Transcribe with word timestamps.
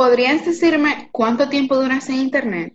¿Podrías 0.00 0.46
decirme 0.46 1.10
cuánto 1.12 1.50
tiempo 1.50 1.76
duras 1.76 2.08
en 2.08 2.20
Internet? 2.20 2.74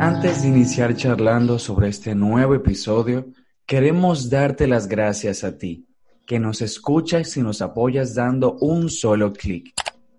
Antes 0.00 0.40
de 0.40 0.48
iniciar 0.48 0.96
charlando 0.96 1.58
sobre 1.58 1.88
este 1.88 2.14
nuevo 2.14 2.54
episodio, 2.54 3.26
queremos 3.66 4.30
darte 4.30 4.66
las 4.66 4.88
gracias 4.88 5.44
a 5.44 5.58
ti, 5.58 5.86
que 6.24 6.38
nos 6.38 6.62
escuchas 6.62 7.36
y 7.36 7.42
nos 7.42 7.60
apoyas 7.60 8.14
dando 8.14 8.54
un 8.54 8.88
solo 8.88 9.34
clic. 9.34 9.74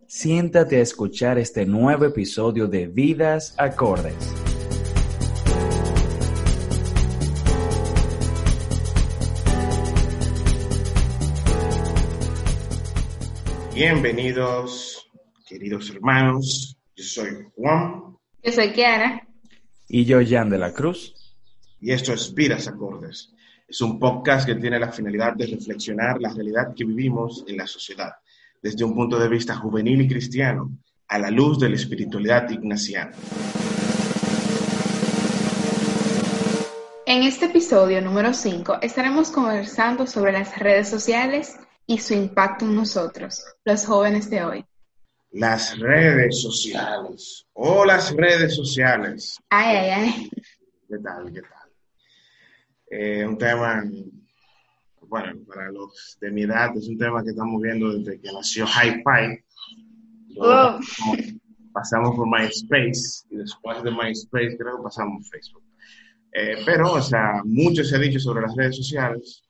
Siéntate 0.05 0.75
a 0.77 0.81
escuchar 0.81 1.39
este 1.39 1.65
nuevo 1.65 2.05
episodio 2.05 2.67
de 2.67 2.85
Vidas 2.85 3.55
Acordes. 3.57 4.46
Bienvenidos, 13.77 15.07
queridos 15.47 15.91
hermanos. 15.91 16.75
Yo 16.95 17.03
soy 17.03 17.29
Juan. 17.55 18.17
Yo 18.41 18.51
soy 18.51 18.71
Kiara. 18.71 19.21
Y 19.87 20.03
yo, 20.03 20.17
Jan 20.27 20.49
de 20.49 20.57
la 20.57 20.73
Cruz. 20.73 21.13
Y 21.79 21.91
esto 21.91 22.11
es 22.11 22.33
Vidas 22.33 22.67
Acordes. 22.67 23.35
Es 23.67 23.79
un 23.81 23.99
podcast 23.99 24.47
que 24.47 24.55
tiene 24.55 24.79
la 24.79 24.91
finalidad 24.91 25.35
de 25.35 25.45
reflexionar 25.45 26.19
la 26.19 26.33
realidad 26.33 26.73
que 26.75 26.85
vivimos 26.85 27.45
en 27.47 27.57
la 27.57 27.67
sociedad 27.67 28.13
desde 28.63 28.83
un 28.83 28.95
punto 28.95 29.19
de 29.19 29.29
vista 29.29 29.55
juvenil 29.55 30.01
y 30.01 30.07
cristiano, 30.07 30.71
a 31.07 31.19
la 31.19 31.29
luz 31.29 31.59
de 31.59 31.69
la 31.69 31.75
espiritualidad 31.75 32.49
ignaciana. 32.49 33.11
En 37.05 37.21
este 37.21 37.45
episodio 37.45 38.01
número 38.01 38.33
5 38.33 38.79
estaremos 38.81 39.29
conversando 39.29 40.07
sobre 40.07 40.31
las 40.31 40.57
redes 40.57 40.89
sociales 40.89 41.59
y 41.87 41.97
su 41.99 42.13
impacto 42.13 42.65
en 42.65 42.75
nosotros, 42.75 43.43
los 43.63 43.85
jóvenes 43.85 44.29
de 44.29 44.43
hoy. 44.43 44.65
Las 45.31 45.79
redes 45.79 46.41
sociales. 46.41 47.47
Oh, 47.53 47.85
las 47.85 48.13
redes 48.13 48.55
sociales. 48.55 49.37
Ay, 49.49 49.77
ay, 49.77 49.89
ay. 49.89 50.29
¿Qué 50.89 50.97
tal? 50.99 51.31
¿Qué 51.31 51.41
tal? 51.41 51.69
Eh, 52.91 53.25
un 53.25 53.37
tema, 53.37 53.83
bueno, 55.01 55.39
para 55.47 55.71
los 55.71 56.17
de 56.19 56.31
mi 56.31 56.43
edad, 56.43 56.75
es 56.75 56.87
un 56.89 56.97
tema 56.97 57.23
que 57.23 57.29
estamos 57.29 57.61
viendo 57.61 57.97
desde 57.97 58.19
que 58.19 58.31
nació 58.33 58.65
Hi-Fi. 58.65 59.43
Oh. 60.39 60.79
Pasamos 61.71 62.15
por 62.15 62.27
MySpace 62.27 63.27
y 63.29 63.37
después 63.37 63.81
de 63.83 63.91
MySpace 63.91 64.57
creo 64.57 64.77
que 64.77 64.83
pasamos 64.83 65.23
por 65.23 65.39
Facebook. 65.39 65.63
Eh, 66.33 66.57
pero, 66.65 66.93
o 66.93 67.01
sea, 67.01 67.41
mucho 67.45 67.83
se 67.83 67.95
ha 67.95 67.99
dicho 67.99 68.19
sobre 68.19 68.41
las 68.41 68.55
redes 68.55 68.75
sociales 68.75 69.46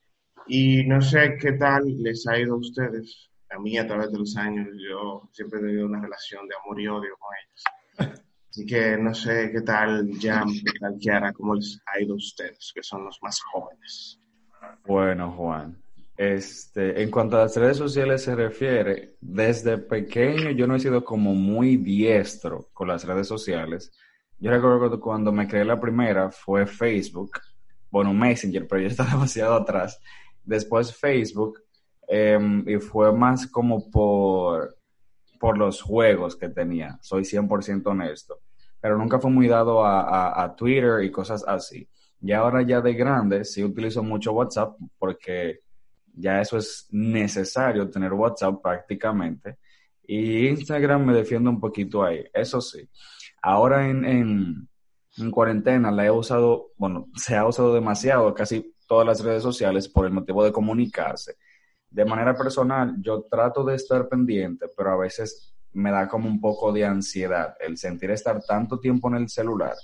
y 0.48 0.84
no 0.86 1.02
sé 1.02 1.38
qué 1.40 1.54
tal 1.54 1.84
les 2.02 2.28
ha 2.28 2.38
ido 2.38 2.56
a 2.56 2.58
ustedes. 2.58 3.30
A 3.50 3.60
mí, 3.60 3.78
a 3.78 3.88
través 3.88 4.12
de 4.12 4.20
los 4.20 4.36
años, 4.36 4.68
yo 4.78 5.30
siempre 5.32 5.60
he 5.60 5.64
tenido 5.64 5.86
una 5.86 6.02
relación 6.02 6.48
de 6.48 6.56
amor 6.56 6.82
y 6.82 6.88
odio 6.88 7.16
con 7.18 7.30
ellos. 7.42 8.18
Así 8.50 8.66
que 8.66 8.98
no 8.98 9.14
sé 9.14 9.52
qué 9.52 9.62
tal 9.62 10.10
Jam, 10.20 10.50
qué 10.52 10.80
tal 10.80 10.98
Kiara, 11.00 11.32
cómo 11.32 11.56
les 11.56 11.80
ha 11.86 12.02
ido 12.02 12.14
a 12.14 12.18
ustedes, 12.18 12.72
que 12.74 12.84
son 12.84 13.06
los 13.06 13.20
más 13.22 13.40
jóvenes. 13.42 14.20
Bueno, 14.86 15.32
Juan, 15.32 15.78
este, 16.18 17.02
en 17.02 17.12
cuanto 17.12 17.38
a 17.38 17.44
las 17.44 17.56
redes 17.56 17.78
sociales 17.78 18.24
se 18.24 18.36
refiere, 18.36 19.16
desde 19.22 19.78
pequeño 19.78 20.50
yo 20.52 20.66
no 20.66 20.76
he 20.76 20.80
sido 20.80 21.06
como 21.06 21.36
muy 21.36 21.78
diestro 21.78 22.70
con 22.74 22.88
las 22.88 23.06
redes 23.06 23.28
sociales. 23.28 23.92
Yo 24.40 24.52
recuerdo 24.52 24.90
que 24.92 25.00
cuando 25.00 25.32
me 25.32 25.48
creé 25.48 25.64
la 25.64 25.80
primera 25.80 26.32
fue 26.32 26.66
Facebook, 26.66 27.40
bueno, 27.92 28.14
Messenger, 28.14 28.68
pero 28.68 28.82
yo 28.82 28.88
estaba 28.88 29.10
demasiado 29.14 29.56
atrás 29.56 30.00
después 30.48 30.96
Facebook, 30.96 31.62
em, 32.08 32.68
y 32.68 32.78
fue 32.78 33.12
más 33.12 33.46
como 33.48 33.92
por, 33.92 34.78
por 35.40 35.58
los 35.58 35.82
juegos 35.82 36.36
que 36.36 36.50
tenía, 36.50 36.98
soy 37.02 37.24
100% 37.26 37.92
honesto, 37.92 38.40
pero 38.80 38.98
nunca 38.98 39.20
fue 39.20 39.30
muy 39.30 39.48
dado 39.48 39.86
a, 39.86 40.44
a, 40.44 40.56
Twitter 40.56 41.04
y 41.04 41.12
cosas 41.12 41.44
así. 41.48 41.88
Y 42.22 42.32
ahora 42.32 42.62
ya 42.64 42.82
de 42.82 42.94
grande 42.94 43.44
sí 43.46 43.64
utilizo 43.64 44.02
mucho 44.02 44.32
WhatsApp 44.32 44.76
porque 44.98 45.60
ya 46.14 46.42
eso 46.42 46.58
es 46.58 46.88
necesario 46.92 47.90
tener 47.90 48.14
WhatsApp 48.14 48.62
prácticamente. 48.62 49.58
Y 50.08 50.48
Instagram 50.48 51.06
me 51.06 51.14
defiende 51.14 51.50
un 51.50 51.60
poquito 51.60 52.04
ahí, 52.04 52.24
eso 52.34 52.62
sí. 52.62 52.90
Ahora 53.42 53.90
en, 53.90 54.06
en, 54.06 54.70
en 55.18 55.32
cuarentena 55.32 55.92
la 55.92 56.06
he 56.06 56.12
usado, 56.12 56.72
bueno, 56.78 57.08
se 57.16 57.36
ha 57.36 57.46
usado 57.46 57.74
demasiado, 57.74 58.34
casi 58.34 58.74
todas 58.88 59.06
las 59.06 59.24
redes 59.24 59.44
sociales 59.44 59.88
por 59.88 60.06
el 60.06 60.14
motivo 60.14 60.44
de 60.44 60.52
comunicarse. 60.52 61.36
De 61.90 62.06
manera 62.06 62.36
personal, 62.36 62.96
yo 63.00 63.24
trato 63.30 63.64
de 63.64 63.76
estar 63.76 64.08
pendiente, 64.08 64.68
pero 64.76 64.92
a 64.92 64.98
veces 64.98 65.54
me 65.74 65.92
da 65.92 66.08
como 66.08 66.28
un 66.28 66.42
poco 66.42 66.72
de 66.74 66.86
ansiedad 66.86 67.56
el 67.60 67.78
sentir 67.78 68.12
estar 68.12 68.42
tanto 68.44 68.80
tiempo 68.80 69.08
en 69.10 69.16
el 69.16 69.30
celular 69.30 69.76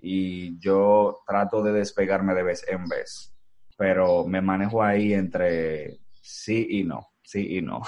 y 0.00 0.58
yo 0.58 1.20
trato 1.26 1.62
de 1.62 1.72
despegarme 1.72 2.34
de 2.34 2.42
vez 2.42 2.64
en 2.68 2.86
vez, 2.86 3.34
pero 3.76 4.26
me 4.26 4.40
manejo 4.40 4.82
ahí 4.82 5.12
entre 5.12 5.98
sí 6.20 6.66
y 6.70 6.84
no, 6.84 7.08
sí 7.22 7.56
y 7.56 7.62
no. 7.62 7.82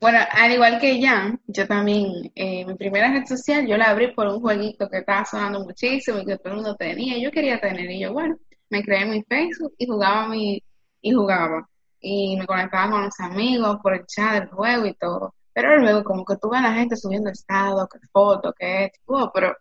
Bueno, 0.00 0.18
al 0.30 0.52
igual 0.52 0.78
que 0.78 1.02
Jan, 1.02 1.40
yo 1.48 1.66
también, 1.66 2.30
eh, 2.34 2.64
mi 2.64 2.74
primera 2.74 3.12
red 3.12 3.26
social, 3.26 3.66
yo 3.66 3.76
la 3.76 3.86
abrí 3.86 4.12
por 4.12 4.28
un 4.28 4.40
jueguito 4.40 4.88
que 4.88 4.98
estaba 4.98 5.24
sonando 5.24 5.64
muchísimo 5.64 6.20
y 6.20 6.24
que 6.24 6.38
todo 6.38 6.50
el 6.50 6.54
mundo 6.56 6.76
tenía, 6.76 7.18
yo 7.18 7.32
quería 7.32 7.60
tener, 7.60 7.90
y 7.90 8.00
yo, 8.00 8.12
bueno, 8.12 8.38
me 8.72 8.82
creé 8.82 9.04
mi 9.04 9.22
Facebook 9.24 9.74
y 9.78 9.86
jugaba 9.86 10.28
mi, 10.28 10.62
y 11.02 11.12
jugaba. 11.12 11.68
Y 12.00 12.36
me 12.38 12.46
conectaba 12.46 12.90
con 12.90 13.04
los 13.04 13.20
amigos 13.20 13.78
por 13.82 13.94
el 13.94 14.06
chat 14.06 14.32
del 14.34 14.48
juego 14.48 14.86
y 14.86 14.94
todo. 14.94 15.34
Pero 15.52 15.78
luego 15.78 16.02
como 16.02 16.24
que 16.24 16.36
tuve 16.36 16.56
a 16.58 16.62
la 16.62 16.72
gente 16.72 16.96
subiendo 16.96 17.30
estado, 17.30 17.86
que 17.86 17.98
foto, 18.10 18.54
que 18.58 18.90
tipo, 18.94 19.30
pero 19.32 19.54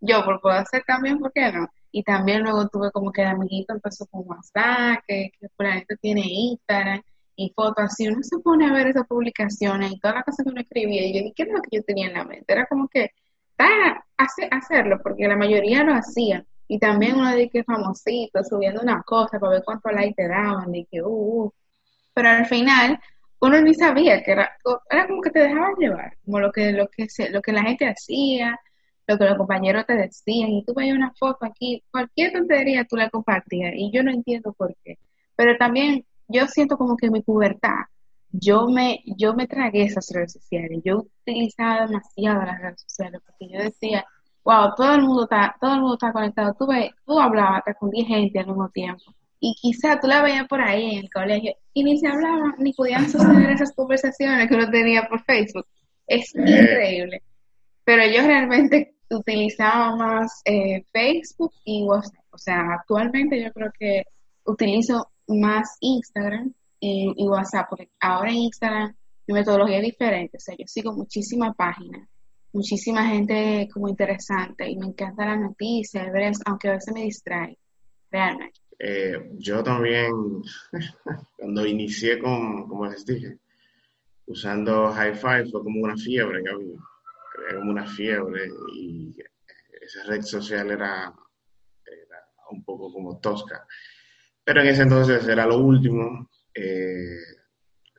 yo 0.00 0.24
por 0.24 0.40
poder 0.40 0.60
hacer 0.60 0.84
también, 0.86 1.18
¿por 1.18 1.32
qué 1.32 1.50
no? 1.52 1.68
Y 1.90 2.04
también 2.04 2.42
luego 2.42 2.68
tuve 2.68 2.90
como 2.92 3.10
que 3.12 3.22
el 3.22 3.28
amiguito 3.28 3.74
empezó 3.74 4.06
con 4.06 4.22
WhatsApp, 4.26 5.02
que, 5.06 5.32
que 5.38 5.48
por 5.56 5.66
gente 5.66 5.96
tiene 6.00 6.22
Instagram 6.24 7.02
y 7.36 7.52
fotos 7.54 7.84
así. 7.86 8.06
Uno 8.08 8.22
se 8.22 8.38
pone 8.38 8.66
a 8.68 8.72
ver 8.72 8.86
esas 8.88 9.06
publicaciones 9.08 9.92
y 9.92 9.98
todas 9.98 10.16
las 10.16 10.24
cosas 10.24 10.44
que 10.44 10.52
uno 10.52 10.60
escribía. 10.60 11.04
Y 11.04 11.14
yo 11.14 11.18
dije, 11.18 11.32
¿qué 11.36 11.42
es 11.42 11.48
lo 11.52 11.60
que 11.62 11.76
yo 11.76 11.82
tenía 11.82 12.06
en 12.06 12.14
la 12.14 12.24
mente? 12.24 12.52
Era 12.52 12.66
como 12.66 12.88
que, 12.88 13.10
para 13.56 14.04
hacerlo, 14.16 15.00
porque 15.02 15.26
la 15.26 15.36
mayoría 15.36 15.82
lo 15.82 15.94
hacían. 15.94 16.46
Y 16.68 16.78
también 16.78 17.16
uno 17.16 17.30
de 17.32 17.48
que 17.50 17.64
famosito, 17.64 18.42
subiendo 18.44 18.80
una 18.80 19.02
cosa 19.02 19.38
para 19.38 19.54
ver 19.54 19.62
cuánto 19.64 19.90
like 19.90 20.14
te 20.14 20.28
daban, 20.28 20.72
de 20.72 20.86
que, 20.90 21.02
uh, 21.02 21.44
uh, 21.44 21.52
Pero 22.14 22.28
al 22.30 22.46
final, 22.46 23.00
uno 23.40 23.60
ni 23.60 23.74
sabía 23.74 24.22
que 24.22 24.32
era, 24.32 24.56
era 24.90 25.06
como 25.06 25.20
que 25.22 25.30
te 25.30 25.40
dejaban 25.40 25.74
llevar, 25.78 26.16
como 26.24 26.40
lo 26.40 26.52
que, 26.52 26.72
lo 26.72 26.88
que, 26.88 27.08
se, 27.08 27.30
lo 27.30 27.42
que 27.42 27.52
la 27.52 27.62
gente 27.62 27.88
hacía, 27.88 28.58
lo 29.06 29.18
que 29.18 29.24
los 29.24 29.36
compañeros 29.36 29.84
te 29.86 29.94
decían, 29.94 30.50
y 30.50 30.64
tú 30.64 30.74
veías 30.74 30.96
una 30.96 31.12
foto 31.14 31.44
aquí, 31.46 31.82
cualquier 31.90 32.32
tontería 32.32 32.84
tú 32.84 32.96
la 32.96 33.10
compartías, 33.10 33.72
y 33.76 33.90
yo 33.92 34.02
no 34.02 34.12
entiendo 34.12 34.52
por 34.52 34.74
qué. 34.84 34.98
Pero 35.36 35.56
también 35.58 36.06
yo 36.28 36.46
siento 36.46 36.78
como 36.78 36.96
que 36.96 37.10
mi 37.10 37.22
pubertad, 37.22 37.86
yo 38.30 38.68
me, 38.68 39.02
yo 39.18 39.34
me 39.34 39.46
tragué 39.46 39.82
esas 39.84 40.10
redes 40.12 40.32
sociales, 40.32 40.80
yo 40.84 41.06
utilizaba 41.26 41.86
demasiado 41.86 42.44
las 42.44 42.60
redes 42.60 42.82
sociales, 42.82 43.20
porque 43.26 43.52
yo 43.52 43.60
decía, 43.60 44.04
wow, 44.44 44.74
todo 44.76 44.94
el 44.94 45.02
mundo 45.02 45.24
está, 45.24 45.54
todo 45.60 45.74
el 45.74 45.80
mundo 45.80 45.94
está 45.94 46.12
conectado. 46.12 46.54
Tú, 46.58 46.66
ves, 46.66 46.90
tú 47.04 47.18
hablabas 47.18 47.62
con 47.78 47.90
10 47.90 48.06
gente 48.06 48.38
al 48.38 48.46
mismo 48.46 48.68
tiempo. 48.70 49.02
Y 49.40 49.54
quizá 49.60 49.98
tú 50.00 50.06
la 50.06 50.22
veías 50.22 50.46
por 50.46 50.60
ahí 50.60 50.92
en 50.92 50.98
el 51.04 51.10
colegio 51.10 51.54
y 51.74 51.82
ni 51.82 51.98
se 51.98 52.06
hablaban, 52.06 52.54
ni 52.58 52.72
podían 52.72 53.08
sostener 53.08 53.50
esas 53.50 53.72
conversaciones 53.72 54.48
que 54.48 54.54
uno 54.54 54.70
tenía 54.70 55.08
por 55.08 55.22
Facebook. 55.24 55.66
Es 56.06 56.34
increíble. 56.34 57.22
Pero 57.84 58.04
yo 58.06 58.24
realmente 58.24 58.94
utilizaba 59.10 59.96
más 59.96 60.42
eh, 60.44 60.84
Facebook 60.92 61.52
y 61.64 61.82
WhatsApp. 61.84 62.24
O 62.30 62.38
sea, 62.38 62.60
actualmente 62.78 63.42
yo 63.42 63.52
creo 63.52 63.70
que 63.78 64.04
utilizo 64.44 65.10
más 65.26 65.76
Instagram 65.80 66.52
y, 66.78 67.12
y 67.16 67.28
WhatsApp, 67.28 67.66
porque 67.68 67.90
ahora 68.00 68.30
en 68.30 68.36
Instagram 68.36 68.94
mi 69.26 69.34
metodología 69.34 69.78
es 69.78 69.84
diferente. 69.84 70.36
O 70.36 70.40
sea, 70.40 70.54
yo 70.56 70.66
sigo 70.66 70.92
muchísimas 70.92 71.54
páginas 71.56 72.08
muchísima 72.52 73.06
gente 73.06 73.68
como 73.72 73.88
interesante 73.88 74.68
y 74.68 74.76
me 74.76 74.86
encanta 74.86 75.26
la 75.26 75.36
noticia, 75.36 76.12
aunque 76.46 76.68
a 76.68 76.72
veces 76.72 76.94
me 76.94 77.04
distrae, 77.04 77.58
realmente. 78.10 78.60
Eh, 78.78 79.30
yo 79.38 79.62
también, 79.62 80.12
cuando 81.38 81.66
inicié 81.66 82.18
con, 82.18 82.68
como 82.68 82.86
les 82.86 83.04
dije, 83.06 83.38
usando 84.26 84.92
Hi-Fi 84.92 85.50
fue 85.50 85.62
como 85.62 85.82
una 85.82 85.96
fiebre 85.96 86.42
que 86.42 86.50
era 87.48 87.58
como 87.58 87.70
una 87.70 87.86
fiebre 87.86 88.48
y 88.74 89.14
esa 89.80 90.04
red 90.04 90.22
social 90.22 90.70
era, 90.70 91.12
era 91.84 92.18
un 92.50 92.64
poco 92.64 92.92
como 92.92 93.18
tosca. 93.18 93.66
Pero 94.44 94.60
en 94.60 94.68
ese 94.68 94.82
entonces 94.82 95.26
era 95.26 95.46
lo 95.46 95.58
último. 95.58 96.28
Eh, 96.54 97.18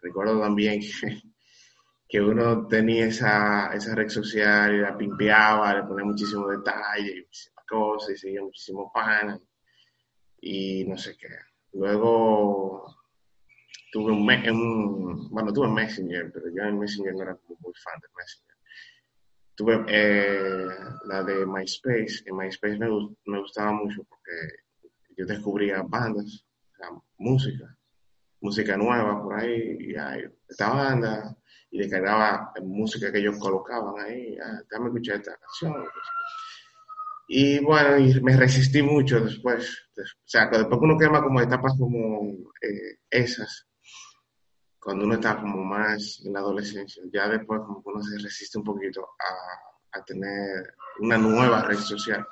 recuerdo 0.01 0.39
también 0.41 0.81
que 0.81 1.21
que 2.13 2.21
uno 2.21 2.67
tenía 2.67 3.07
esa, 3.07 3.73
esa 3.73 3.95
red 3.95 4.07
social 4.07 4.75
y 4.75 4.81
la 4.81 4.95
pimpeaba, 4.95 5.73
le 5.73 5.81
ponía 5.81 6.05
muchísimo 6.05 6.47
detalle 6.47 7.23
muchísimas 7.25 7.65
cosas 7.67 8.11
y 8.11 8.17
seguía 8.17 8.41
muchísimo 8.43 8.91
pan 8.93 9.41
y 10.39 10.83
no 10.85 10.95
sé 10.95 11.17
qué. 11.17 11.29
Luego 11.71 12.85
tuve 13.91 14.11
un, 14.11 14.29
un- 14.29 15.27
bueno, 15.31 15.51
tuve 15.51 15.69
Messenger, 15.69 16.31
pero 16.31 16.45
yo 16.55 16.61
en 16.61 16.77
Messenger 16.77 17.15
no 17.15 17.23
era 17.23 17.39
muy 17.47 17.73
fan 17.83 17.99
de 17.99 18.07
Messenger. 18.15 18.55
Tuve 19.55 19.85
eh, 19.87 20.67
la 21.05 21.23
de 21.23 21.47
MySpace, 21.47 22.21
en 22.27 22.37
MySpace 22.37 22.77
me, 22.77 22.89
me 23.25 23.39
gustaba 23.39 23.71
mucho 23.71 24.03
porque 24.03 24.31
yo 25.17 25.25
descubría 25.25 25.81
bandas, 25.81 26.45
o 26.73 26.75
sea, 26.77 26.89
música, 27.17 27.75
música 28.39 28.77
nueva 28.77 29.19
por 29.19 29.39
ahí, 29.39 29.77
y 29.79 29.95
hay 29.95 30.25
esta 30.47 30.69
banda, 30.69 31.35
y 31.73 31.79
descargaba 31.79 32.53
música 32.61 33.11
que 33.11 33.17
ellos 33.17 33.37
colocaban 33.39 33.95
ahí, 34.05 34.37
ah, 34.37 34.61
déjame 34.69 34.89
escuchar 34.89 35.15
esta 35.17 35.35
canción. 35.37 35.85
Y 37.27 37.59
bueno, 37.63 37.97
y 37.97 38.21
me 38.21 38.37
resistí 38.37 38.83
mucho 38.83 39.19
después, 39.21 39.87
des- 39.95 40.13
o 40.13 40.21
sea, 40.23 40.47
después 40.49 40.79
uno 40.81 40.97
quema 40.97 41.23
como 41.23 41.41
etapas 41.41 41.73
como 41.79 42.29
eh, 42.61 42.99
esas, 43.09 43.65
cuando 44.79 45.05
uno 45.05 45.15
está 45.15 45.39
como 45.41 45.63
más 45.63 46.21
en 46.23 46.33
la 46.33 46.39
adolescencia, 46.39 47.01
ya 47.11 47.27
después 47.27 47.61
como 47.65 47.81
uno 47.85 48.03
se 48.03 48.19
resiste 48.19 48.59
un 48.59 48.63
poquito 48.65 49.07
a, 49.17 49.97
a 49.99 50.03
tener 50.05 50.75
una 50.99 51.17
nueva 51.17 51.63
red 51.63 51.77
social. 51.77 52.23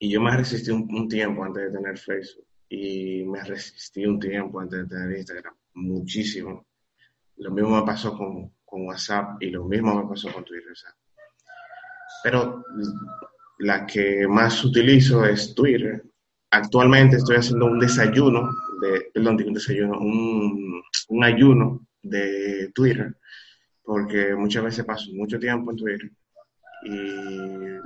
Y 0.00 0.10
yo 0.10 0.20
me 0.20 0.36
resistí 0.36 0.72
un 0.72 1.06
tiempo 1.08 1.44
antes 1.44 1.64
de 1.70 1.78
tener 1.78 1.96
Facebook 1.98 2.46
y 2.68 3.22
me 3.24 3.44
resistí 3.44 4.04
un 4.06 4.18
tiempo 4.18 4.58
antes 4.58 4.80
de 4.80 4.86
tener 4.88 5.18
Instagram, 5.18 5.54
muchísimo. 5.74 6.66
Lo 7.36 7.50
mismo 7.50 7.76
me 7.80 7.86
pasó 7.86 8.16
con, 8.16 8.52
con 8.64 8.86
WhatsApp 8.86 9.42
y 9.42 9.50
lo 9.50 9.64
mismo 9.64 9.94
me 9.94 10.08
pasó 10.08 10.32
con 10.32 10.44
Twitter. 10.44 10.72
Pero 12.22 12.64
la 13.58 13.86
que 13.86 14.26
más 14.28 14.64
utilizo 14.64 15.24
es 15.24 15.54
Twitter. 15.54 16.02
Actualmente 16.50 17.16
estoy 17.16 17.36
haciendo 17.36 17.66
un 17.66 17.78
desayuno, 17.78 18.50
de, 18.80 19.10
perdón, 19.12 19.42
un 19.46 19.54
desayuno, 19.54 19.98
un, 19.98 20.82
un 21.08 21.24
ayuno 21.24 21.86
de 22.02 22.70
Twitter, 22.74 23.16
porque 23.82 24.34
muchas 24.34 24.64
veces 24.64 24.84
paso 24.84 25.10
mucho 25.12 25.38
tiempo 25.38 25.70
en 25.70 25.76
Twitter 25.76 26.10
y 26.84 26.96
eh, 26.96 27.80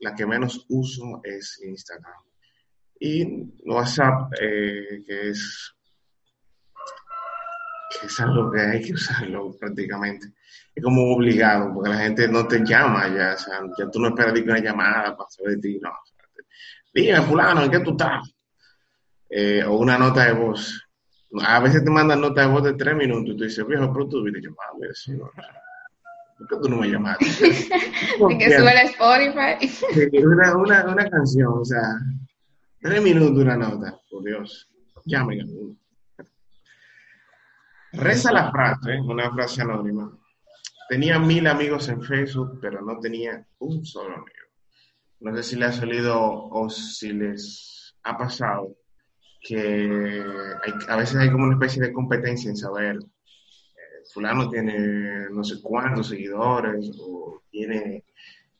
la 0.00 0.14
que 0.14 0.26
menos 0.26 0.66
uso 0.68 1.20
es 1.22 1.60
Instagram. 1.62 2.20
Y 2.98 3.24
WhatsApp, 3.64 4.32
eh, 4.40 5.02
que 5.06 5.30
es 5.30 5.74
que 8.00 8.06
es 8.06 8.20
algo 8.20 8.50
que 8.50 8.60
hay 8.60 8.82
que 8.82 8.94
usarlo 8.94 9.56
prácticamente. 9.58 10.32
Es 10.74 10.82
como 10.82 11.14
obligado, 11.14 11.72
porque 11.74 11.90
la 11.90 11.98
gente 11.98 12.28
no 12.28 12.46
te 12.46 12.64
llama 12.64 13.08
ya, 13.08 13.34
o 13.34 13.38
sea, 13.38 13.60
ya 13.78 13.90
tú 13.90 14.00
no 14.00 14.08
esperas 14.08 14.40
una 14.40 14.58
llamada 14.58 15.16
para 15.16 15.28
saber 15.30 15.56
de 15.56 15.60
ti, 15.60 15.78
no. 15.80 15.90
Dime, 16.94 17.22
fulano, 17.22 17.64
¿en 17.64 17.70
qué 17.70 17.80
tú 17.80 17.92
estás? 17.92 18.34
Eh, 19.28 19.64
o 19.64 19.76
una 19.76 19.96
nota 19.96 20.26
de 20.26 20.32
voz. 20.32 20.86
A 21.40 21.60
veces 21.60 21.82
te 21.82 21.90
mandan 21.90 22.20
nota 22.20 22.42
de 22.42 22.46
voz 22.48 22.62
de 22.64 22.74
tres 22.74 22.94
minutos 22.94 23.34
y 23.34 23.36
tú 23.36 23.44
dices, 23.44 23.66
viejo, 23.66 23.90
pero 23.92 24.08
tú 24.08 24.22
mira, 24.22 24.40
sí, 24.92 25.12
no, 25.12 25.30
¿por 26.38 26.48
qué 26.48 26.56
tú 26.62 26.68
no 26.68 26.76
me 26.76 26.88
llamaste? 26.88 27.24
De 28.28 28.38
que 28.38 28.58
sube 28.58 28.72
el 28.72 28.88
Spotify. 28.88 30.22
Una, 30.22 30.56
una, 30.56 30.84
una 30.84 31.08
canción, 31.08 31.52
o 31.60 31.64
sea, 31.64 31.98
tres 32.80 33.02
minutos 33.02 33.38
una 33.38 33.56
nota, 33.56 33.98
por 34.10 34.22
Dios, 34.24 34.68
llamen 35.06 35.40
a 35.40 35.44
uno. 35.44 35.76
Reza 37.92 38.32
la 38.32 38.50
frase, 38.50 38.98
una 39.00 39.30
frase 39.32 39.62
anónima. 39.62 40.10
Tenía 40.88 41.18
mil 41.18 41.46
amigos 41.46 41.88
en 41.88 42.02
Facebook, 42.02 42.58
pero 42.60 42.80
no 42.82 42.98
tenía 43.00 43.46
un 43.60 43.84
solo 43.84 44.14
amigo. 44.14 44.46
No 45.20 45.34
sé 45.36 45.42
si 45.42 45.56
les 45.56 45.68
ha 45.70 45.80
salido 45.80 46.18
o 46.20 46.68
si 46.68 47.12
les 47.12 47.94
ha 48.02 48.16
pasado 48.16 48.76
que 49.40 50.24
hay- 50.64 50.74
a 50.88 50.96
veces 50.96 51.16
hay 51.16 51.30
como 51.30 51.44
una 51.44 51.54
especie 51.54 51.82
de 51.82 51.92
competencia 51.92 52.48
en 52.50 52.56
saber, 52.56 52.96
eh, 52.96 54.02
fulano 54.12 54.48
tiene 54.48 55.28
no 55.30 55.42
sé 55.44 55.60
cuántos 55.62 56.08
seguidores 56.08 56.90
o 57.00 57.42
tiene 57.50 58.04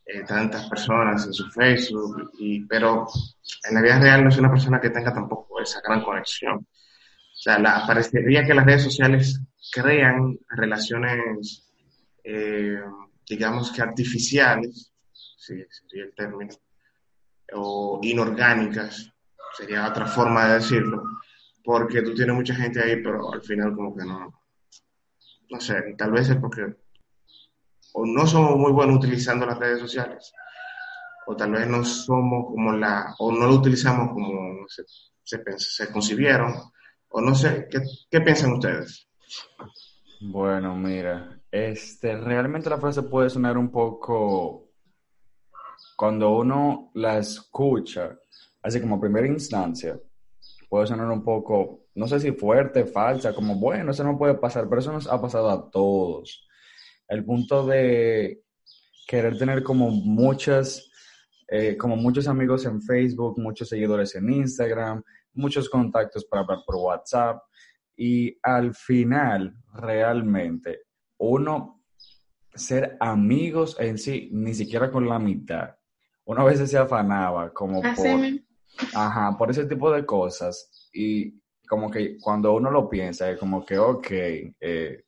eh, 0.04 0.24
tantas 0.26 0.68
personas 0.68 1.24
en 1.26 1.32
su 1.32 1.48
Facebook, 1.50 2.32
y, 2.38 2.64
pero 2.66 3.06
en 3.68 3.74
la 3.74 3.80
vida 3.82 4.00
real 4.00 4.22
no 4.24 4.30
es 4.30 4.36
una 4.38 4.50
persona 4.50 4.80
que 4.80 4.90
tenga 4.90 5.12
tampoco 5.14 5.60
esa 5.60 5.80
gran 5.80 6.02
conexión. 6.02 6.66
O 7.42 7.44
sea, 7.44 7.58
la, 7.58 7.84
parecería 7.84 8.46
que 8.46 8.54
las 8.54 8.64
redes 8.64 8.84
sociales 8.84 9.40
crean 9.72 10.38
relaciones, 10.48 11.68
eh, 12.22 12.80
digamos 13.28 13.72
que 13.72 13.82
artificiales, 13.82 14.92
sí, 15.10 15.54
sería 15.68 16.04
el 16.04 16.14
término, 16.14 16.54
o 17.54 17.98
inorgánicas, 18.00 19.12
sería 19.58 19.88
otra 19.88 20.06
forma 20.06 20.46
de 20.46 20.54
decirlo, 20.54 21.02
porque 21.64 22.02
tú 22.02 22.14
tienes 22.14 22.36
mucha 22.36 22.54
gente 22.54 22.80
ahí, 22.80 23.02
pero 23.02 23.32
al 23.32 23.42
final 23.42 23.74
como 23.74 23.92
que 23.96 24.04
no, 24.04 24.40
no 25.50 25.60
sé, 25.60 25.96
tal 25.98 26.12
vez 26.12 26.30
es 26.30 26.36
porque 26.36 26.76
o 27.94 28.06
no 28.06 28.24
somos 28.24 28.56
muy 28.56 28.70
buenos 28.70 28.98
utilizando 28.98 29.46
las 29.46 29.58
redes 29.58 29.80
sociales, 29.80 30.32
o 31.26 31.34
tal 31.34 31.50
vez 31.50 31.66
no 31.66 31.84
somos 31.84 32.46
como 32.52 32.72
la, 32.72 33.16
o 33.18 33.32
no 33.32 33.48
lo 33.48 33.54
utilizamos 33.54 34.12
como 34.12 34.64
se, 34.68 34.84
se, 35.56 35.92
concibieron, 35.92 36.54
o 37.12 37.20
no 37.20 37.34
sé, 37.34 37.68
¿qué, 37.70 37.78
qué 38.10 38.20
piensan 38.20 38.52
ustedes? 38.52 39.08
Bueno, 40.20 40.76
mira, 40.76 41.40
este, 41.50 42.16
realmente 42.16 42.70
la 42.70 42.78
frase 42.78 43.02
puede 43.02 43.28
sonar 43.28 43.58
un 43.58 43.70
poco, 43.70 44.70
cuando 45.96 46.36
uno 46.36 46.90
la 46.94 47.18
escucha, 47.18 48.18
así 48.62 48.80
como 48.80 49.00
primera 49.00 49.26
instancia, 49.26 50.00
puede 50.68 50.86
sonar 50.86 51.08
un 51.10 51.22
poco, 51.22 51.86
no 51.94 52.08
sé 52.08 52.20
si 52.20 52.32
fuerte, 52.32 52.86
falsa, 52.86 53.34
como 53.34 53.56
bueno, 53.56 53.90
eso 53.90 54.04
no 54.04 54.16
puede 54.16 54.34
pasar, 54.34 54.68
pero 54.68 54.80
eso 54.80 54.92
nos 54.92 55.06
ha 55.06 55.20
pasado 55.20 55.50
a 55.50 55.70
todos. 55.70 56.48
El 57.08 57.24
punto 57.24 57.66
de 57.66 58.42
querer 59.06 59.36
tener 59.36 59.62
como 59.62 59.90
muchas, 59.90 60.90
eh, 61.48 61.76
como 61.76 61.96
muchos 61.96 62.26
amigos 62.26 62.64
en 62.64 62.80
Facebook, 62.80 63.38
muchos 63.38 63.68
seguidores 63.68 64.14
en 64.14 64.32
Instagram, 64.32 65.02
muchos 65.34 65.68
contactos 65.68 66.24
para 66.24 66.42
hablar 66.42 66.58
por 66.64 66.76
WhatsApp 66.76 67.42
y 67.96 68.38
al 68.42 68.74
final 68.74 69.54
realmente 69.74 70.82
uno 71.18 71.82
ser 72.54 72.96
amigos 73.00 73.76
en 73.78 73.98
sí, 73.98 74.28
ni 74.32 74.54
siquiera 74.54 74.90
con 74.90 75.08
la 75.08 75.18
mitad. 75.18 75.74
Uno 76.24 76.42
a 76.42 76.44
veces 76.44 76.70
se 76.70 76.78
afanaba 76.78 77.52
como 77.52 77.82
Así 77.82 78.02
por, 78.02 79.00
ajá, 79.00 79.36
por 79.36 79.50
ese 79.50 79.64
tipo 79.64 79.90
de 79.90 80.04
cosas 80.04 80.90
y 80.92 81.40
como 81.66 81.90
que 81.90 82.18
cuando 82.18 82.52
uno 82.52 82.70
lo 82.70 82.88
piensa 82.88 83.30
es 83.30 83.38
como 83.38 83.64
que 83.64 83.78
ok, 83.78 84.06
eh, 84.10 85.04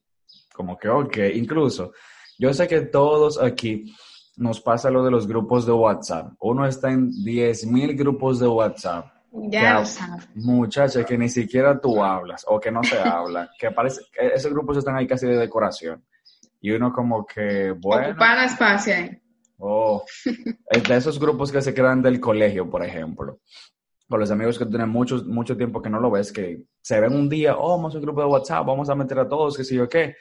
como 0.54 0.78
que 0.78 0.88
ok, 0.88 1.16
incluso 1.34 1.92
yo 2.38 2.52
sé 2.52 2.66
que 2.66 2.82
todos 2.82 3.40
aquí 3.40 3.94
nos 4.36 4.60
pasa 4.60 4.90
lo 4.90 5.04
de 5.04 5.10
los 5.10 5.26
grupos 5.26 5.66
de 5.66 5.72
WhatsApp. 5.72 6.32
Uno 6.40 6.66
está 6.66 6.90
en 6.90 7.10
10.000 7.10 7.96
grupos 7.96 8.40
de 8.40 8.48
WhatsApp. 8.48 9.06
Ya 9.50 9.84
sabes. 9.84 10.28
Muchachos, 10.34 11.04
que 11.04 11.18
ni 11.18 11.28
siquiera 11.28 11.80
tú 11.80 12.02
hablas 12.02 12.44
o 12.48 12.60
que 12.60 12.70
no 12.70 12.82
se 12.84 12.98
habla, 13.04 13.50
que 13.58 13.70
parece 13.70 14.02
que 14.12 14.28
esos 14.28 14.52
grupos 14.52 14.76
están 14.78 14.96
ahí 14.96 15.06
casi 15.06 15.26
de 15.26 15.36
decoración. 15.36 16.04
Y 16.60 16.70
uno 16.70 16.92
como 16.92 17.26
que, 17.26 17.72
bueno, 17.72 18.10
Ocupando 18.10 18.42
espacio 18.42 18.94
ahí. 18.94 19.10
oh, 19.58 20.04
es 20.70 20.82
de 20.84 20.96
esos 20.96 21.18
grupos 21.18 21.52
que 21.52 21.60
se 21.60 21.74
crean 21.74 22.00
del 22.00 22.20
colegio, 22.20 22.70
por 22.70 22.84
ejemplo. 22.84 23.40
Con 24.08 24.20
los 24.20 24.30
amigos 24.30 24.58
que 24.58 24.66
tienen 24.66 24.88
mucho, 24.88 25.22
mucho 25.26 25.56
tiempo 25.56 25.82
que 25.82 25.90
no 25.90 25.98
lo 25.98 26.10
ves, 26.10 26.32
que 26.32 26.64
se 26.80 27.00
ven 27.00 27.14
un 27.14 27.28
día, 27.28 27.56
oh, 27.56 27.70
vamos 27.70 27.94
a 27.94 27.98
un 27.98 28.04
grupo 28.04 28.20
de 28.20 28.26
WhatsApp, 28.28 28.66
vamos 28.66 28.88
a 28.88 28.94
meter 28.94 29.18
a 29.18 29.28
todos, 29.28 29.56
qué 29.56 29.64
sé 29.64 29.74
yo 29.74 29.88
qué. 29.88 30.14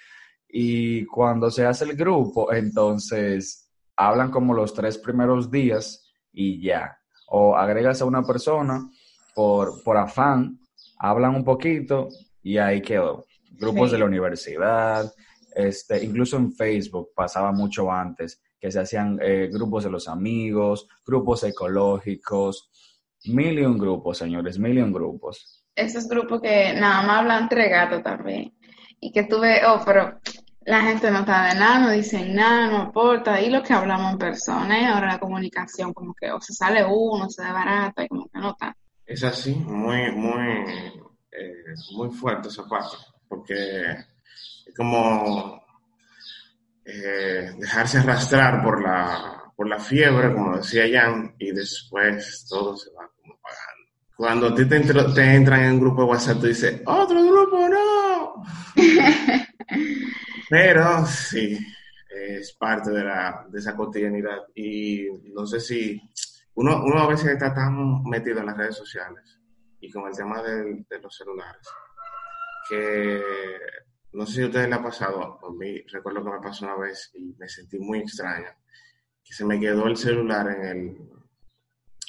Y 0.49 1.05
cuando 1.05 1.49
se 1.51 1.65
hace 1.65 1.85
el 1.85 1.95
grupo, 1.95 2.51
entonces 2.51 3.69
hablan 3.95 4.31
como 4.31 4.53
los 4.53 4.73
tres 4.73 4.97
primeros 4.97 5.49
días 5.51 6.11
y 6.31 6.61
ya. 6.61 6.97
O 7.27 7.55
agregas 7.55 8.01
a 8.01 8.05
una 8.05 8.23
persona 8.23 8.89
por, 9.35 9.83
por 9.83 9.97
afán, 9.97 10.59
hablan 10.99 11.35
un 11.35 11.43
poquito 11.43 12.09
y 12.41 12.57
ahí 12.57 12.81
quedó. 12.81 13.25
Grupos 13.51 13.89
Sí. 13.89 13.93
de 13.93 13.99
la 13.99 14.05
universidad, 14.05 15.11
este, 15.55 16.03
incluso 16.03 16.37
en 16.37 16.51
Facebook 16.53 17.09
pasaba 17.15 17.51
mucho 17.51 17.91
antes, 17.91 18.41
que 18.59 18.71
se 18.71 18.79
hacían 18.79 19.19
eh, 19.21 19.49
grupos 19.51 19.83
de 19.83 19.89
los 19.91 20.07
amigos, 20.07 20.87
grupos 21.05 21.43
ecológicos, 21.43 22.69
mil 23.25 23.59
y 23.59 23.65
un 23.65 23.77
grupos, 23.77 24.17
señores, 24.17 24.57
mil 24.57 24.77
y 24.77 24.81
un 24.81 24.93
grupos. 24.93 25.65
Esos 25.75 26.07
grupos 26.07 26.41
que 26.41 26.73
nada 26.73 27.01
más 27.03 27.19
hablan 27.19 27.43
entre 27.43 27.69
gatos 27.69 28.03
también. 28.03 28.53
Y 28.99 29.11
que 29.11 29.23
tú 29.23 29.39
ves, 29.41 29.61
oh, 29.67 29.81
pero 29.85 30.17
la 30.65 30.81
gente 30.81 31.11
no 31.11 31.19
está 31.19 31.53
de 31.53 31.59
nada, 31.59 31.79
no 31.79 31.91
dicen 31.91 32.35
nada, 32.35 32.67
no 32.69 32.77
aporta. 32.83 33.41
Y 33.41 33.49
lo 33.49 33.61
que 33.63 33.73
hablamos 33.73 34.13
en 34.13 34.17
persona, 34.17 34.81
¿eh? 34.81 34.85
ahora 34.85 35.07
la 35.13 35.19
comunicación, 35.19 35.93
como 35.93 36.13
que 36.13 36.31
o 36.31 36.39
se 36.39 36.53
sale 36.53 36.85
uno, 36.85 37.29
se 37.29 37.43
desbarata, 37.43 38.03
y 38.03 38.07
como 38.07 38.27
que 38.29 38.39
no 38.39 38.51
está. 38.51 38.75
Es 39.05 39.23
así, 39.23 39.55
muy, 39.55 40.11
muy, 40.11 40.65
eh, 41.31 41.73
muy 41.93 42.09
fuerte 42.09 42.49
esa 42.49 42.67
parte, 42.67 42.97
porque 43.29 43.53
es 44.65 44.75
como 44.75 45.61
eh, 46.85 47.51
dejarse 47.57 47.99
arrastrar 47.99 48.63
por 48.63 48.81
la, 48.81 49.43
por 49.55 49.67
la 49.67 49.79
fiebre, 49.79 50.33
como 50.33 50.57
decía 50.57 50.83
Jan, 50.91 51.35
y 51.39 51.51
después 51.51 52.45
todo 52.49 52.75
se 52.77 52.91
va 52.91 53.09
como 53.21 53.33
apagando. 53.35 53.89
cuando 54.15 54.47
a 54.47 54.55
ti 54.55 54.65
te, 54.67 54.81
entro- 54.81 55.13
te 55.13 55.35
entran 55.35 55.63
en 55.63 55.73
un 55.73 55.79
grupo 55.79 56.01
de 56.03 56.07
WhatsApp, 56.09 56.39
tú 56.39 56.47
dices, 56.47 56.81
otro 56.85 57.23
grupo, 57.23 57.69
no. 57.69 58.43
Pero 60.49 61.05
sí, 61.05 61.57
es 62.09 62.53
parte 62.53 62.91
de, 62.91 63.03
la, 63.03 63.45
de 63.49 63.59
esa 63.59 63.75
cotidianidad. 63.75 64.39
Y 64.55 65.07
no 65.33 65.45
sé 65.45 65.59
si 65.59 65.99
uno, 66.55 66.83
uno 66.83 66.99
a 66.99 67.07
veces 67.07 67.27
está 67.31 67.53
tan 67.53 68.03
metido 68.03 68.39
en 68.39 68.45
las 68.47 68.57
redes 68.57 68.75
sociales 68.77 69.39
y 69.79 69.89
con 69.91 70.07
el 70.07 70.15
tema 70.15 70.41
del- 70.41 70.85
de 70.89 70.99
los 70.99 71.15
celulares 71.15 71.67
que 72.69 73.21
no 74.13 74.25
sé 74.25 74.33
si 74.35 74.41
a 74.43 74.45
ustedes 74.45 74.69
les 74.69 74.77
ha 74.77 74.83
pasado, 74.83 75.39
a 75.45 75.51
mí 75.53 75.81
recuerdo 75.91 76.23
que 76.23 76.31
me 76.31 76.39
pasó 76.39 76.65
una 76.65 76.75
vez 76.77 77.11
y 77.15 77.33
me 77.37 77.49
sentí 77.49 77.79
muy 77.79 77.99
extraña, 77.99 78.55
que 79.23 79.33
se 79.33 79.43
me 79.43 79.59
quedó 79.59 79.87
el 79.87 79.97
celular 79.97 80.47
en 80.49 80.65
el, 80.65 80.97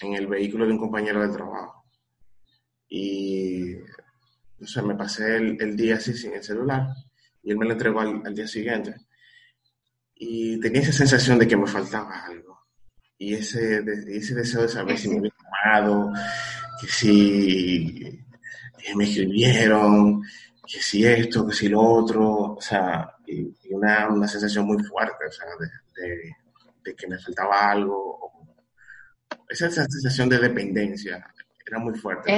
en 0.02 0.14
el 0.14 0.26
vehículo 0.26 0.66
de 0.66 0.72
un 0.72 0.78
compañero 0.78 1.22
de 1.26 1.34
trabajo. 1.34 1.86
Y 2.88 3.74
no 4.58 4.66
sé, 4.66 4.82
me 4.82 4.94
pasé 4.94 5.36
el, 5.36 5.60
el 5.60 5.76
día 5.76 5.96
así 5.96 6.12
sin 6.14 6.34
el 6.34 6.42
celular 6.44 6.88
y 7.42 7.50
él 7.50 7.56
me 7.58 7.64
lo 7.66 7.72
entregó 7.72 8.00
al 8.00 8.34
día 8.34 8.46
siguiente. 8.46 8.94
Y 10.14 10.60
tenía 10.60 10.82
esa 10.82 10.92
sensación 10.92 11.38
de 11.38 11.48
que 11.48 11.56
me 11.56 11.66
faltaba 11.66 12.24
algo. 12.26 12.63
Y 13.18 13.35
ese, 13.35 13.83
de- 13.83 14.16
ese 14.16 14.35
deseo 14.35 14.62
de 14.62 14.68
saber 14.68 14.99
si 14.99 15.09
me 15.09 15.18
había 15.18 15.33
llamado, 15.64 16.12
que 16.80 16.87
si 16.88 18.21
que 18.78 18.94
me 18.97 19.04
escribieron, 19.04 20.23
que 20.66 20.78
si 20.80 21.06
esto, 21.06 21.47
que 21.47 21.54
si 21.54 21.68
lo 21.68 21.80
otro, 21.80 22.54
o 22.54 22.61
sea, 22.61 23.11
y, 23.26 23.40
y 23.62 23.73
una, 23.73 24.09
una 24.09 24.28
sensación 24.28 24.66
muy 24.66 24.83
fuerte, 24.85 25.25
o 25.26 25.33
sea, 25.33 25.47
de, 25.59 26.02
de- 26.02 26.37
de 26.85 26.94
que 26.94 27.06
me 27.09 27.18
faltaba 27.18 27.71
algo. 27.71 28.21
esa, 29.49 29.68
esa 29.68 29.87
sensación 29.87 30.28
de 30.28 30.38
dependencia 30.38 31.26
era 31.66 31.78
muy 31.78 31.94
fuerte. 31.99 32.30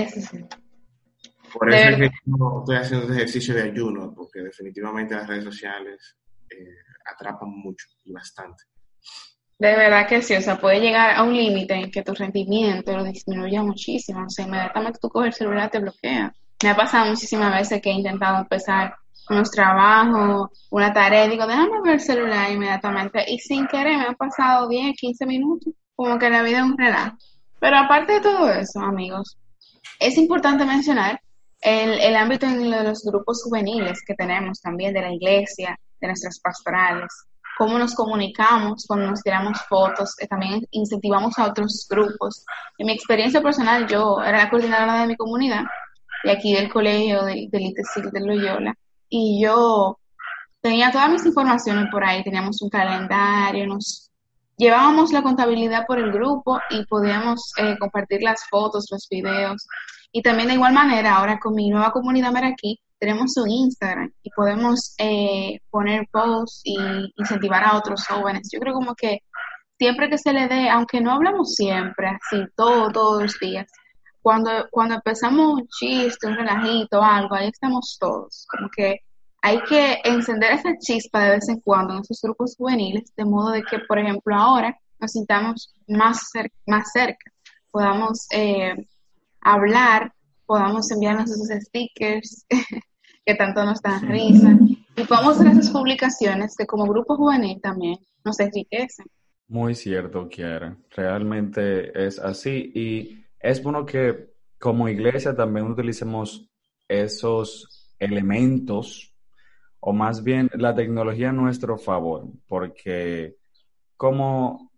Por 1.53 1.69
eso 1.73 1.79
es 1.79 1.99
verdad. 1.99 2.13
que 2.13 2.31
yo 2.39 2.59
estoy 2.61 2.77
haciendo 2.77 3.07
este 3.07 3.17
ejercicio 3.17 3.55
de 3.55 3.63
ayuno, 3.63 4.15
porque 4.15 4.41
definitivamente 4.41 5.15
las 5.17 5.27
redes 5.27 5.45
sociales 5.45 6.17
eh, 6.51 6.77
atrapan 7.13 7.49
mucho 7.51 7.87
y 8.05 8.13
bastante. 8.13 8.63
De 9.59 9.75
verdad 9.75 10.07
que 10.07 10.21
sí, 10.21 10.35
o 10.35 10.41
sea, 10.41 10.59
puede 10.61 10.81
llegar 10.81 11.17
a 11.17 11.23
un 11.23 11.35
límite 11.35 11.75
en 11.75 11.91
que 11.91 12.03
tu 12.03 12.13
rendimiento 12.13 12.95
lo 12.95 13.05
disminuya 13.05 13.63
muchísimo, 13.63 14.27
o 14.27 14.31
sea, 14.31 14.45
inmediatamente 14.45 14.99
tú 15.01 15.09
coges 15.09 15.29
el 15.29 15.33
celular 15.33 15.71
te 15.71 15.79
bloquea. 15.79 16.35
Me 16.63 16.71
ha 16.71 16.77
pasado 16.77 17.07
muchísimas 17.07 17.55
veces 17.55 17.81
que 17.81 17.91
he 17.91 17.95
intentado 17.95 18.39
empezar 18.39 18.95
unos 19.31 19.51
trabajos, 19.51 20.51
una 20.71 20.93
tarea, 20.93 21.27
digo, 21.27 21.47
déjame 21.47 21.81
ver 21.83 21.95
el 21.95 22.01
celular 22.01 22.51
inmediatamente, 22.51 23.25
y 23.27 23.39
sin 23.39 23.67
querer 23.67 23.97
me 23.97 24.05
han 24.05 24.15
pasado 24.15 24.69
10, 24.69 24.95
15 24.95 25.27
minutos, 25.27 25.73
como 25.95 26.19
que 26.19 26.29
la 26.29 26.43
vida 26.43 26.59
es 26.59 26.65
un 26.65 26.77
relajo. 26.77 27.17
Pero 27.59 27.79
aparte 27.79 28.15
de 28.15 28.21
todo 28.21 28.51
eso, 28.51 28.81
amigos, 28.81 29.39
es 29.99 30.19
importante 30.19 30.67
mencionar 30.67 31.19
el, 31.63 31.99
el 31.99 32.15
ámbito 32.15 32.47
de 32.47 32.85
los 32.85 33.03
grupos 33.03 33.43
juveniles 33.43 34.03
que 34.07 34.15
tenemos 34.15 34.61
también 34.61 34.93
de 34.93 35.01
la 35.01 35.13
iglesia, 35.13 35.79
de 36.01 36.07
nuestras 36.09 36.39
pastorales, 36.41 37.09
cómo 37.57 37.79
nos 37.79 37.95
comunicamos 37.95 38.85
cuando 38.87 39.07
nos 39.07 39.23
tiramos 39.23 39.61
fotos, 39.69 40.15
eh, 40.21 40.27
también 40.27 40.67
incentivamos 40.71 41.39
a 41.39 41.47
otros 41.47 41.87
grupos. 41.89 42.45
En 42.79 42.87
mi 42.87 42.93
experiencia 42.93 43.43
personal, 43.43 43.87
yo 43.87 44.23
era 44.23 44.39
la 44.39 44.51
coordinadora 44.51 45.01
de 45.01 45.07
mi 45.07 45.17
comunidad, 45.17 45.65
de 46.25 46.33
aquí 46.33 46.55
del 46.55 46.73
colegio 46.73 47.25
del, 47.25 47.49
del 47.51 47.63
ITESIL 47.63 48.11
de 48.11 48.21
Loyola, 48.21 48.75
y 49.09 49.43
yo 49.43 49.99
tenía 50.61 50.91
todas 50.91 51.11
mis 51.11 51.25
informaciones 51.25 51.89
por 51.91 52.05
ahí, 52.05 52.23
teníamos 52.23 52.61
un 52.61 52.69
calendario, 52.69 53.67
nos 53.67 54.11
llevábamos 54.57 55.13
la 55.13 55.23
contabilidad 55.23 55.87
por 55.87 55.99
el 55.99 56.13
grupo 56.13 56.61
y 56.71 56.85
podíamos 56.87 57.53
eh, 57.59 57.77
compartir 57.79 58.23
las 58.23 58.47
fotos, 58.49 58.87
los 58.91 59.07
videos. 59.09 59.67
Y 60.13 60.23
también 60.23 60.49
de 60.49 60.55
igual 60.55 60.73
manera, 60.73 61.17
ahora 61.17 61.39
con 61.39 61.55
mi 61.55 61.71
nueva 61.71 61.93
comunidad 61.93 62.33
Meraquí, 62.33 62.81
tenemos 62.99 63.37
un 63.37 63.51
Instagram 63.51 64.13
y 64.23 64.31
podemos 64.31 64.95
eh, 64.99 65.59
poner 65.71 66.07
posts 66.11 66.63
y 66.65 66.77
incentivar 67.17 67.65
a 67.65 67.77
otros 67.77 68.07
jóvenes. 68.07 68.49
Yo 68.53 68.61
creo 68.61 68.75
como 68.75 68.95
que 68.95 69.21
siempre 69.79 70.09
que 70.09 70.19
se 70.19 70.33
le 70.33 70.49
dé, 70.49 70.69
aunque 70.69 71.01
no 71.01 71.13
hablamos 71.13 71.55
siempre, 71.55 72.09
así, 72.09 72.45
todo, 72.57 72.91
todos 72.91 73.23
los 73.23 73.39
días, 73.39 73.67
cuando, 74.23 74.51
cuando 74.71 74.97
empezamos 74.97 75.61
un 75.61 75.69
chiste, 75.69 76.27
un 76.27 76.37
relajito, 76.37 77.03
algo, 77.03 77.35
ahí 77.35 77.49
estamos 77.49 77.97
todos. 78.01 78.47
Como 78.51 78.69
que 78.77 79.01
hay 79.43 79.61
que 79.69 80.01
encender 80.03 80.55
esa 80.55 80.77
chispa 80.79 81.21
de 81.21 81.31
vez 81.37 81.49
en 81.49 81.61
cuando 81.61 81.95
en 81.95 82.01
esos 82.01 82.21
grupos 82.21 82.57
juveniles, 82.57 83.15
de 83.15 83.25
modo 83.25 83.53
de 83.53 83.63
que, 83.63 83.79
por 83.87 84.01
ejemplo, 84.01 84.35
ahora 84.35 84.77
nos 84.99 85.13
sintamos 85.13 85.73
más, 85.87 86.29
más 86.67 86.91
cerca, 86.91 87.31
podamos 87.71 88.27
eh, 88.33 88.75
hablar, 89.43 90.13
podamos 90.47 90.91
enviarnos 90.91 91.31
esos 91.31 91.49
stickers 91.49 92.47
que 93.27 93.35
tanto 93.35 93.65
nos 93.65 93.83
dan 93.83 94.09
risa 94.09 94.57
y 94.97 95.05
podamos 95.05 95.37
hacer 95.37 95.53
esas 95.53 95.71
publicaciones 95.71 96.55
que 96.57 96.67
como 96.67 96.87
grupo 96.87 97.17
juvenil 97.17 97.61
también 97.61 97.99
nos 98.25 98.41
enriquecen. 98.41 99.07
Muy 99.49 99.75
cierto, 99.75 100.29
Kiara. 100.29 100.77
Realmente 100.91 102.07
es 102.07 102.19
así. 102.19 102.73
Y 102.75 103.25
es 103.39 103.63
bueno 103.63 103.85
que 103.85 104.35
como 104.59 104.89
iglesia 104.89 105.37
también 105.37 105.67
utilicemos 105.67 106.49
esos 106.89 107.95
elementos, 107.99 109.13
o 109.81 109.93
más 109.93 110.23
bien 110.25 110.51
la 110.55 110.75
tecnología 110.75 111.31
a 111.31 111.33
nuestro 111.33 111.79
favor, 111.79 112.27
porque 112.49 113.37
como 113.97 114.73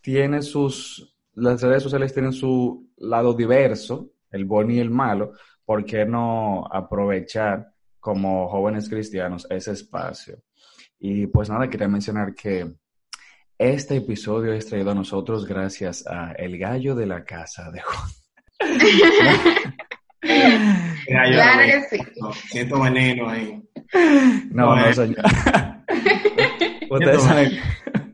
tiene 0.00 0.42
sus, 0.42 1.16
las 1.34 1.62
redes 1.62 1.82
sociales 1.82 2.12
tienen 2.12 2.32
su 2.32 2.90
lado 2.96 3.34
diverso, 3.34 4.10
el 4.30 4.44
bueno 4.44 4.72
y 4.72 4.78
el 4.80 4.90
malo, 4.90 5.32
¿por 5.64 5.84
qué 5.84 6.04
no 6.04 6.66
aprovechar 6.70 7.68
como 8.00 8.48
jóvenes 8.48 8.88
cristianos 8.88 9.46
ese 9.50 9.72
espacio? 9.72 10.38
Y 10.98 11.26
pues 11.26 11.50
nada, 11.50 11.68
quería 11.68 11.88
mencionar 11.88 12.34
que 12.34 12.72
este 13.58 13.96
episodio 13.96 14.52
es 14.52 14.66
traído 14.66 14.90
a 14.90 14.94
nosotros 14.94 15.46
gracias 15.46 16.06
a 16.06 16.32
El 16.32 16.58
Gallo 16.58 16.94
de 16.94 17.06
la 17.06 17.24
Casa 17.24 17.70
de 17.70 17.80
Juan. 17.80 18.08
Mira, 20.22 21.24
Claro 21.30 21.60
no 21.60 21.66
que 21.66 21.82
sí. 21.88 22.02
no, 22.20 22.32
siento 22.32 22.80
veneno 22.80 23.28
ahí. 23.28 23.62
No, 24.50 24.74
no, 24.74 24.92
señor. 24.92 25.16
Ustedes 26.90 27.22
saben, 27.22 27.52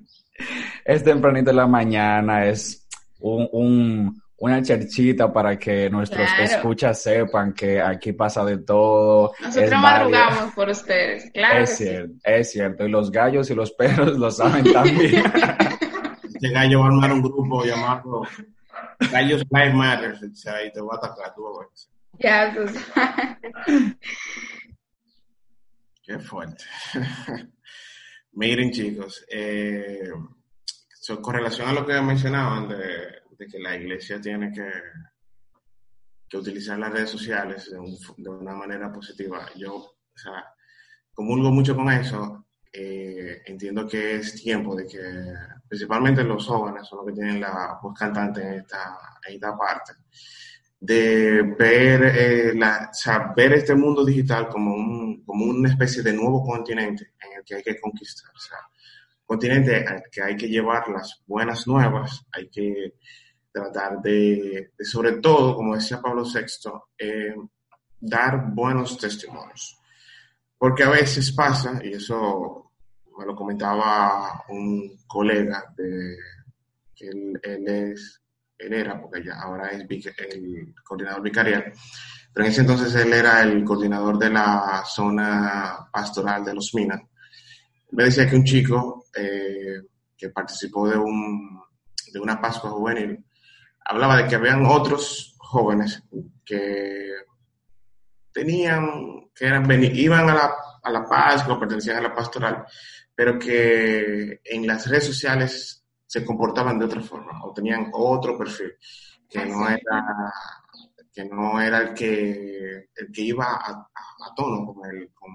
es 0.84 1.02
tempranito 1.04 1.50
en 1.50 1.56
la 1.56 1.66
mañana, 1.66 2.46
es 2.46 2.86
un, 3.20 3.48
un- 3.52 4.21
una 4.44 4.60
cherchita 4.60 5.32
para 5.32 5.56
que 5.56 5.88
nuestros 5.88 6.26
Claro. 6.26 6.42
escuchas 6.42 7.00
sepan 7.00 7.52
que 7.54 7.80
aquí 7.80 8.12
pasa 8.12 8.44
de 8.44 8.58
todo. 8.58 9.32
es 9.38 9.46
Nosotros 9.54 9.80
madrugamos 9.80 10.54
por 10.54 10.68
ustedes, 10.68 11.30
claro 11.32 11.58
que 11.58 11.62
Es 11.62 11.76
sí. 11.76 11.84
cierto, 11.84 12.14
es 12.24 12.50
cierto. 12.50 12.84
Y 12.86 12.88
los 12.90 13.12
gallos 13.12 13.48
y 13.50 13.54
los 13.54 13.70
perros 13.72 14.18
lo 14.18 14.30
saben 14.30 14.72
también. 14.72 15.22
Este 16.24 16.50
gallo 16.54 16.80
va 16.80 16.86
a 16.86 16.88
armar 16.88 17.12
un 17.12 17.22
grupo 17.22 17.64
llamado 17.64 18.22
Gallos 19.12 19.44
Life 19.48 19.72
Matters. 19.74 20.20
O 20.24 20.34
sea, 20.34 20.64
y 20.64 20.72
te 20.72 20.80
va 20.80 20.94
a 20.94 20.96
atacar. 20.96 21.32
Tú. 21.36 21.44
Ya, 22.18 22.52
tú 22.52 22.66
sabes. 22.66 23.96
Qué 26.02 26.18
fuerte. 26.18 26.64
Miren, 28.32 28.72
chicos, 28.72 29.24
eh, 29.30 30.10
so- 31.00 31.22
con 31.22 31.34
relación 31.34 31.68
a 31.68 31.72
lo 31.72 31.86
que 31.86 32.00
mencionaban 32.00 32.66
de, 32.68 33.21
de 33.42 33.46
que 33.50 33.58
la 33.58 33.76
iglesia 33.76 34.20
tiene 34.20 34.52
que, 34.52 34.70
que 36.28 36.36
utilizar 36.38 36.78
las 36.78 36.92
redes 36.92 37.10
sociales 37.10 37.70
de, 37.70 37.78
un- 37.78 37.96
de 38.16 38.30
una 38.30 38.54
manera 38.54 38.90
positiva, 38.92 39.46
yo, 39.56 39.74
o 39.76 39.94
sea, 40.16 40.44
comulgo 41.12 41.50
mucho 41.50 41.74
con 41.76 41.90
eso. 41.90 42.46
eh, 42.74 43.42
entiendo 43.46 43.86
que 43.86 44.14
es 44.16 44.34
tiempo 44.42 44.74
de 44.74 44.86
que, 44.86 44.98
principalmente 45.68 46.24
los 46.24 46.46
jóvenes, 46.46 46.86
son 46.88 46.98
los 47.00 47.06
que 47.08 47.12
tienen 47.20 47.40
la 47.40 47.78
voz 47.82 47.92
cantante 47.98 48.40
en 48.42 48.54
esta, 48.60 48.96
en 49.28 49.34
esta 49.34 49.54
parte, 49.58 49.92
de 50.80 51.42
ver, 51.58 52.02
eh, 52.04 52.54
la, 52.54 52.88
o 52.90 52.94
sea, 52.94 53.32
ver 53.36 53.52
este 53.52 53.74
mundo 53.74 54.04
digital 54.04 54.48
como, 54.48 54.74
un, 54.74 55.22
como 55.24 55.44
una 55.44 55.68
especie 55.68 56.02
de 56.02 56.12
nuevo 56.14 56.42
continente 56.44 57.12
en 57.20 57.38
el 57.38 57.44
que 57.44 57.56
hay 57.56 57.62
que 57.62 57.78
conquistar. 57.80 58.30
O 58.34 58.40
sea, 58.40 58.58
continente 59.26 59.84
al 59.86 60.02
que 60.10 60.22
hay 60.22 60.36
que 60.36 60.48
llevar 60.48 60.88
las 60.88 61.22
buenas 61.26 61.66
nuevas, 61.66 62.24
hay 62.32 62.48
que 62.48 62.94
tratar 63.52 64.00
de, 64.00 64.72
sobre 64.80 65.12
todo, 65.20 65.54
como 65.54 65.74
decía 65.74 66.00
Pablo 66.00 66.24
VI, 66.24 66.70
eh, 66.98 67.34
dar 68.00 68.46
buenos 68.52 68.98
testimonios. 68.98 69.78
Porque 70.56 70.84
a 70.84 70.90
veces 70.90 71.32
pasa, 71.32 71.80
y 71.84 71.92
eso 71.92 72.72
me 73.18 73.26
lo 73.26 73.34
comentaba 73.34 74.44
un 74.48 74.96
colega 75.06 75.64
de 75.76 76.16
él, 77.00 77.40
es 77.66 78.22
él 78.58 78.72
era, 78.72 79.00
porque 79.00 79.24
ya 79.24 79.40
ahora 79.40 79.70
es 79.70 79.80
el 80.18 80.74
coordinador 80.84 81.22
vicarial, 81.22 81.72
pero 82.32 82.46
en 82.46 82.52
ese 82.52 82.60
entonces 82.60 82.94
él 82.94 83.12
era 83.12 83.42
el 83.42 83.64
coordinador 83.64 84.18
de 84.18 84.30
la 84.30 84.84
zona 84.86 85.88
pastoral 85.92 86.44
de 86.44 86.54
los 86.54 86.72
Minas. 86.74 87.02
Me 87.90 88.04
decía 88.04 88.28
que 88.28 88.36
un 88.36 88.44
chico 88.44 89.06
eh, 89.14 89.82
que 90.16 90.30
participó 90.30 90.88
de, 90.88 90.96
un, 90.96 91.60
de 92.12 92.20
una 92.20 92.40
Pascua 92.40 92.70
juvenil 92.70 93.22
hablaba 93.84 94.16
de 94.16 94.26
que 94.26 94.36
habían 94.36 94.66
otros 94.66 95.34
jóvenes 95.38 96.02
que 96.44 97.10
tenían, 98.32 99.30
que 99.34 99.46
eran, 99.46 99.70
iban 99.94 100.30
a 100.30 100.34
la, 100.34 100.54
a 100.82 100.90
la 100.90 101.04
paz, 101.04 101.44
que 101.44 101.54
pertenecían 101.54 101.98
a 101.98 102.08
la 102.08 102.14
pastoral, 102.14 102.64
pero 103.14 103.38
que 103.38 104.40
en 104.44 104.66
las 104.66 104.88
redes 104.88 105.06
sociales 105.06 105.84
se 106.06 106.24
comportaban 106.24 106.78
de 106.78 106.84
otra 106.86 107.00
forma 107.00 107.44
o 107.44 107.52
tenían 107.52 107.90
otro 107.92 108.36
perfil 108.36 108.74
que 109.28 109.46
no 109.46 109.66
era 109.68 110.32
que 111.10 111.24
no 111.24 111.60
era 111.60 111.78
el 111.78 111.94
que 111.94 112.88
el 112.94 113.12
que 113.12 113.22
iba 113.22 113.46
a, 113.46 113.88
tono 114.36 114.66
con 114.66 114.90
el, 114.90 115.10
con, 115.12 115.30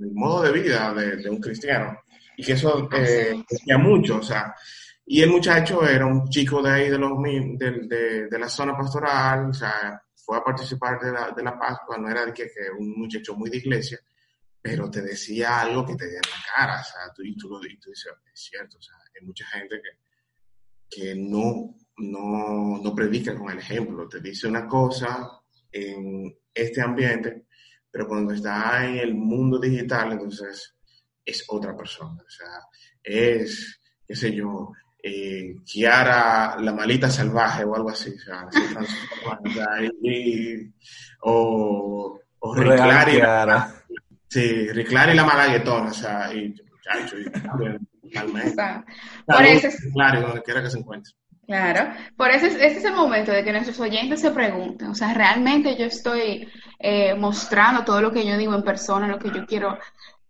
el, 0.00 0.12
modo 0.12 0.42
de 0.42 0.52
vida 0.52 0.92
de, 0.94 1.28
un 1.30 1.40
cristiano. 1.40 1.98
Y 2.36 2.44
que 2.44 2.52
eso 2.52 2.88
eh, 2.92 3.42
decía 3.48 3.78
mucho 3.78 4.18
o 4.18 4.22
sea 4.22 4.54
y 5.06 5.22
el 5.22 5.30
muchacho 5.30 5.86
era 5.86 6.04
un 6.04 6.28
chico 6.28 6.60
de 6.60 6.70
ahí 6.70 6.90
de 6.90 6.98
los 6.98 7.12
de, 7.22 8.28
de, 8.28 8.38
la 8.38 8.48
zona 8.48 8.76
pastoral 8.76 9.50
o 9.50 9.54
sea 9.54 10.02
fue 10.14 10.38
a 10.38 10.44
participar 10.44 10.98
de 11.00 11.12
la, 11.12 11.30
de 11.30 11.42
la 11.42 11.58
Pascua 11.58 11.96
no 11.96 12.08
era 12.08 12.26
de 12.26 12.32
que, 12.32 12.48
un 12.78 12.98
muchacho 12.98 13.34
muy 13.36 13.48
de 13.48 13.58
iglesia 13.58 14.00
pero 14.66 14.90
te 14.90 15.00
decía 15.00 15.60
algo 15.60 15.86
que 15.86 15.94
te 15.94 16.08
dio 16.08 16.16
en 16.16 16.28
la 16.28 16.44
cara, 16.56 16.80
o 16.80 16.84
sea, 16.84 17.12
tú, 17.14 17.22
y 17.22 17.36
tú, 17.36 17.48
lo, 17.48 17.64
y 17.64 17.78
tú 17.78 17.90
dices, 17.90 18.12
es 18.34 18.40
cierto, 18.50 18.78
o 18.78 18.82
sea, 18.82 18.96
hay 19.14 19.24
mucha 19.24 19.46
gente 19.46 19.80
que, 19.80 19.90
que 20.90 21.14
no, 21.14 21.76
no, 21.98 22.80
no 22.82 22.94
predica 22.94 23.38
con 23.38 23.48
el 23.50 23.58
ejemplo, 23.58 24.08
te 24.08 24.20
dice 24.20 24.48
una 24.48 24.66
cosa 24.66 25.40
en 25.70 26.36
este 26.52 26.82
ambiente, 26.82 27.46
pero 27.88 28.08
cuando 28.08 28.34
está 28.34 28.84
en 28.84 28.96
el 28.96 29.14
mundo 29.14 29.60
digital, 29.60 30.10
entonces 30.10 30.74
es 31.24 31.44
otra 31.46 31.76
persona, 31.76 32.20
o 32.20 32.30
sea, 32.30 32.60
es, 33.04 33.80
qué 34.04 34.16
sé 34.16 34.34
yo, 34.34 34.72
eh, 35.06 35.56
Kiara 35.64 36.56
la 36.58 36.72
malita 36.72 37.08
salvaje 37.08 37.64
o 37.64 37.76
algo 37.76 37.90
así, 37.90 38.10
o 38.10 38.18
sea, 38.18 38.48
y, 40.02 40.68
o, 41.20 42.20
o 42.40 42.54
Kiara. 42.54 43.72
Sí, 44.28 44.68
Riclari 44.72 45.12
y 45.12 45.14
la 45.14 45.24
malaguetona, 45.24 45.90
o 45.90 45.94
sea, 45.94 46.32
y 46.34 46.52
muchacho, 46.70 47.16
y, 47.18 47.30
por 49.26 49.42
eso 49.44 49.68
es, 49.68 49.92
donde 49.92 50.42
quiera 50.42 50.62
que 50.62 50.70
se 50.70 50.78
encuentre. 50.78 51.12
Claro, 51.46 51.92
por 52.16 52.30
eso 52.30 52.46
es, 52.46 52.54
este 52.54 52.78
es 52.78 52.84
el 52.84 52.94
momento 52.94 53.30
de 53.30 53.44
que 53.44 53.52
nuestros 53.52 53.78
oyentes 53.78 54.20
se 54.20 54.32
pregunten, 54.32 54.88
o 54.88 54.94
sea, 54.96 55.14
realmente 55.14 55.76
yo 55.76 55.84
estoy 55.86 56.48
eh, 56.80 57.14
mostrando 57.14 57.84
todo 57.84 58.02
lo 58.02 58.12
que 58.12 58.26
yo 58.26 58.36
digo 58.36 58.54
en 58.54 58.64
persona, 58.64 59.06
lo 59.06 59.20
que 59.20 59.30
yo 59.30 59.46
quiero 59.46 59.78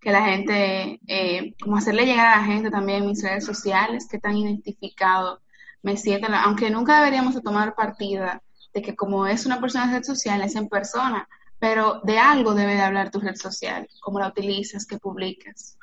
que 0.00 0.10
la 0.10 0.24
gente, 0.24 1.00
eh, 1.06 1.54
como 1.60 1.76
hacerle 1.76 2.06
llegar 2.06 2.26
a 2.26 2.36
la 2.38 2.44
gente 2.44 2.70
también 2.70 3.02
en 3.02 3.08
mis 3.08 3.22
redes 3.22 3.44
sociales, 3.44 4.08
que 4.10 4.18
tan 4.18 4.36
identificado 4.36 5.40
me 5.82 5.96
sienten, 5.96 6.34
aunque 6.34 6.70
nunca 6.70 6.98
deberíamos 6.98 7.40
tomar 7.42 7.74
partida 7.74 8.42
de 8.74 8.82
que 8.82 8.94
como 8.94 9.26
es 9.26 9.46
una 9.46 9.60
persona 9.60 9.84
en 9.84 9.90
redes 9.92 10.06
sociales, 10.06 10.52
es 10.52 10.56
en 10.56 10.68
persona, 10.68 11.28
pero 11.58 12.00
de 12.04 12.18
algo 12.18 12.54
debe 12.54 12.74
de 12.74 12.82
hablar 12.82 13.10
tu 13.10 13.20
red 13.20 13.36
social, 13.36 13.88
cómo 14.00 14.18
la 14.18 14.28
utilizas, 14.28 14.86
qué 14.86 14.98
publicas. 14.98 15.78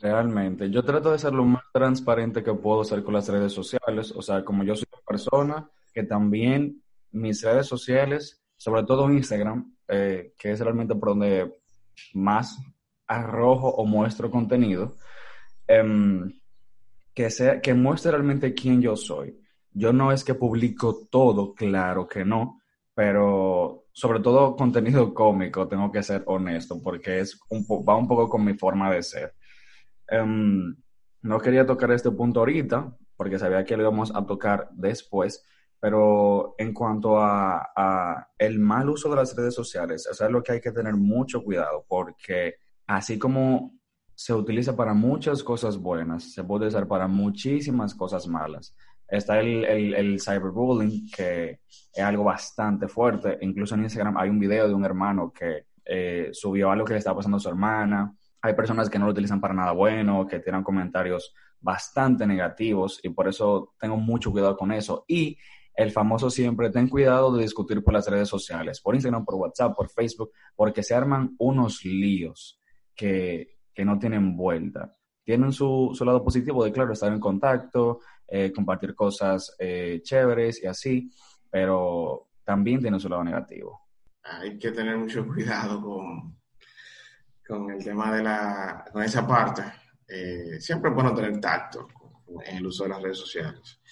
Realmente, 0.00 0.70
yo 0.70 0.84
trato 0.84 1.10
de 1.10 1.18
ser 1.18 1.32
lo 1.32 1.44
más 1.44 1.64
transparente 1.72 2.44
que 2.44 2.54
puedo 2.54 2.84
ser 2.84 3.02
con 3.02 3.14
las 3.14 3.28
redes 3.28 3.52
sociales, 3.52 4.12
o 4.14 4.22
sea, 4.22 4.44
como 4.44 4.62
yo 4.62 4.76
soy 4.76 4.86
una 4.92 5.02
persona 5.04 5.70
que 5.92 6.04
también 6.04 6.80
mis 7.10 7.42
redes 7.42 7.66
sociales, 7.66 8.40
sobre 8.56 8.84
todo 8.84 9.10
Instagram, 9.10 9.74
eh, 9.88 10.34
que 10.38 10.52
es 10.52 10.60
realmente 10.60 10.94
por 10.94 11.10
donde 11.10 11.52
más 12.14 12.58
arrojo 13.06 13.68
o 13.68 13.86
muestro 13.86 14.30
contenido, 14.30 14.96
em, 15.66 16.32
que, 17.14 17.30
sea, 17.30 17.60
que 17.60 17.74
muestre 17.74 18.12
realmente 18.12 18.54
quién 18.54 18.80
yo 18.80 18.96
soy. 18.96 19.38
Yo 19.72 19.92
no 19.92 20.12
es 20.12 20.24
que 20.24 20.34
publico 20.34 21.06
todo, 21.10 21.54
claro 21.54 22.08
que 22.08 22.24
no, 22.24 22.60
pero 22.94 23.86
sobre 23.92 24.20
todo 24.20 24.56
contenido 24.56 25.14
cómico, 25.14 25.68
tengo 25.68 25.90
que 25.90 26.02
ser 26.02 26.22
honesto, 26.26 26.80
porque 26.82 27.20
es 27.20 27.40
un 27.50 27.64
va 27.88 27.96
un 27.96 28.08
poco 28.08 28.28
con 28.28 28.44
mi 28.44 28.54
forma 28.54 28.90
de 28.92 29.02
ser. 29.02 29.34
Em, 30.08 30.76
no 31.22 31.40
quería 31.40 31.66
tocar 31.66 31.90
este 31.92 32.10
punto 32.10 32.40
ahorita, 32.40 32.96
porque 33.16 33.38
sabía 33.38 33.64
que 33.64 33.76
lo 33.76 33.82
íbamos 33.82 34.14
a 34.14 34.24
tocar 34.24 34.68
después, 34.72 35.44
pero 35.80 36.54
en 36.58 36.72
cuanto 36.72 37.18
a, 37.18 38.28
el 38.38 38.58
mal 38.58 38.88
uso 38.88 39.08
de 39.08 39.16
las 39.16 39.36
redes 39.36 39.54
sociales, 39.54 40.08
es 40.10 40.20
algo 40.20 40.42
que 40.42 40.52
hay 40.52 40.60
que 40.60 40.72
tener 40.72 40.94
mucho 40.94 41.42
cuidado, 41.42 41.84
porque 41.88 42.56
así 42.86 43.18
como 43.18 43.78
se 44.14 44.34
utiliza 44.34 44.74
para 44.74 44.94
muchas 44.94 45.44
cosas 45.44 45.76
buenas, 45.76 46.32
se 46.32 46.42
puede 46.42 46.66
usar 46.66 46.88
para 46.88 47.06
muchísimas 47.06 47.94
cosas 47.94 48.26
malas. 48.26 48.74
Está 49.06 49.40
el, 49.40 49.64
el, 49.64 50.20
cyberbullying, 50.20 51.08
que 51.10 51.60
es 51.94 52.04
algo 52.04 52.24
bastante 52.24 52.88
fuerte. 52.88 53.38
Incluso 53.40 53.74
en 53.74 53.84
Instagram 53.84 54.18
hay 54.18 54.28
un 54.28 54.38
video 54.38 54.66
de 54.68 54.74
un 54.74 54.84
hermano 54.84 55.32
que 55.32 55.66
eh, 55.84 56.30
subió 56.32 56.70
algo 56.70 56.84
que 56.84 56.94
le 56.94 56.98
estaba 56.98 57.16
pasando 57.16 57.38
a 57.38 57.40
su 57.40 57.48
hermana. 57.48 58.12
Hay 58.42 58.54
personas 58.54 58.90
que 58.90 58.98
no 58.98 59.06
lo 59.06 59.12
utilizan 59.12 59.40
para 59.40 59.54
nada 59.54 59.72
bueno, 59.72 60.26
que 60.26 60.40
tienen 60.40 60.62
comentarios 60.62 61.32
bastante 61.60 62.26
negativos 62.26 63.00
y 63.02 63.08
por 63.10 63.28
eso 63.28 63.74
tengo 63.80 63.96
mucho 63.96 64.30
cuidado 64.30 64.56
con 64.56 64.72
eso. 64.72 65.04
Y 65.08 65.38
el 65.78 65.92
famoso 65.92 66.28
siempre, 66.28 66.70
ten 66.70 66.88
cuidado 66.88 67.32
de 67.36 67.42
discutir 67.42 67.84
por 67.84 67.94
las 67.94 68.08
redes 68.08 68.28
sociales, 68.28 68.80
por 68.80 68.96
Instagram, 68.96 69.24
por 69.24 69.36
WhatsApp, 69.36 69.76
por 69.76 69.88
Facebook, 69.88 70.32
porque 70.56 70.82
se 70.82 70.92
arman 70.92 71.36
unos 71.38 71.84
líos 71.84 72.60
que, 72.96 73.58
que 73.72 73.84
no 73.84 73.96
tienen 73.96 74.36
vuelta 74.36 74.92
tienen 75.28 75.52
su, 75.52 75.90
su, 75.92 76.06
lado 76.06 76.24
positivo 76.24 76.64
de, 76.64 76.72
claro, 76.72 76.94
estar 76.94 77.12
en 77.12 77.20
contacto, 77.20 78.00
eh, 78.26 78.50
compartir 78.50 78.94
cosas 78.94 79.54
eh, 79.58 80.00
chéveres 80.02 80.62
y 80.62 80.66
así, 80.66 81.12
pero 81.50 82.30
también 82.42 82.80
tiene 82.80 82.98
su 82.98 83.10
lado 83.10 83.22
negativo. 83.22 83.88
Hay 84.22 84.58
que 84.58 84.70
tener 84.70 84.96
mucho 84.96 85.26
cuidado 85.26 85.82
con, 85.82 86.38
con 87.46 87.70
el 87.70 87.84
tema 87.84 88.16
de 88.16 88.22
la, 88.22 88.86
con 88.90 89.02
esa 89.02 89.26
parte. 89.28 89.64
Eh, 90.08 90.58
siempre 90.60 90.88
es 90.88 90.94
bueno 90.94 91.12
tener 91.12 91.38
tacto 91.38 91.86
en 92.46 92.56
el 92.56 92.66
uso 92.66 92.84
de 92.84 92.88
las 92.88 93.02
redes 93.02 93.18
sociales. 93.18 93.82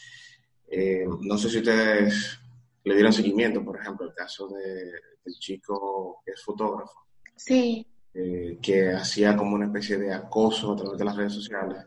No 1.21 1.39
sé 1.39 1.49
si 1.49 1.59
ustedes 1.59 2.39
le 2.85 2.95
dieron 2.95 3.13
seguimiento, 3.13 3.65
por 3.65 3.81
ejemplo, 3.81 4.07
el 4.07 4.15
caso 4.15 4.49
de, 4.49 4.93
del 5.25 5.35
chico 5.39 6.23
que 6.25 6.33
es 6.33 6.43
fotógrafo. 6.43 7.07
Sí. 7.35 7.87
Eh, 8.15 8.59
que 8.63 8.93
hacía 8.93 9.37
como 9.37 9.57
una 9.57 9.67
especie 9.67 9.99
de 9.99 10.15
acoso 10.15 10.73
a 10.73 10.77
través 10.77 10.99
de 10.99 11.05
las 11.05 11.17
redes 11.17 11.35
sociales. 11.35 11.85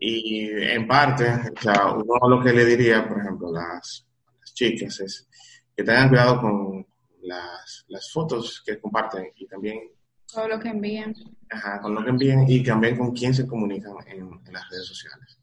Y 0.00 0.48
en 0.48 0.86
parte, 0.86 1.28
o 1.28 1.60
sea, 1.60 1.92
uno 1.92 2.28
lo 2.28 2.42
que 2.42 2.52
le 2.52 2.64
diría, 2.64 3.06
por 3.06 3.20
ejemplo, 3.20 3.48
a 3.48 3.52
las, 3.52 4.06
chicas 4.54 5.00
es 5.00 5.28
que 5.76 5.84
tengan 5.84 6.08
cuidado 6.08 6.40
con 6.40 6.86
las, 7.22 7.84
las, 7.88 8.10
fotos 8.10 8.62
que 8.64 8.80
comparten 8.80 9.30
y 9.36 9.46
también... 9.46 9.78
Todo 10.26 10.48
lo 10.48 10.58
que 10.58 10.68
envían. 10.68 11.14
Ajá, 11.50 11.80
con 11.80 11.94
lo 11.94 12.02
que 12.02 12.10
envían 12.10 12.44
y 12.48 12.62
también 12.62 12.96
con 12.96 13.12
quién 13.12 13.34
se 13.34 13.46
comunican 13.46 13.94
en, 14.06 14.30
las 14.50 14.68
redes 14.70 14.86
sociales. 14.86 15.38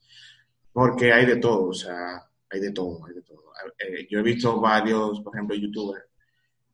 Porque 0.73 1.13
hay 1.13 1.25
de 1.25 1.37
todo, 1.37 1.69
o 1.69 1.73
sea, 1.73 2.28
hay 2.49 2.59
de 2.59 2.71
todo, 2.71 3.05
hay 3.05 3.13
de 3.13 3.21
todo. 3.21 3.43
Eh, 3.77 4.07
yo 4.09 4.19
he 4.19 4.23
visto 4.23 4.59
varios, 4.59 5.21
por 5.21 5.35
ejemplo, 5.35 5.55
youtubers 5.55 6.05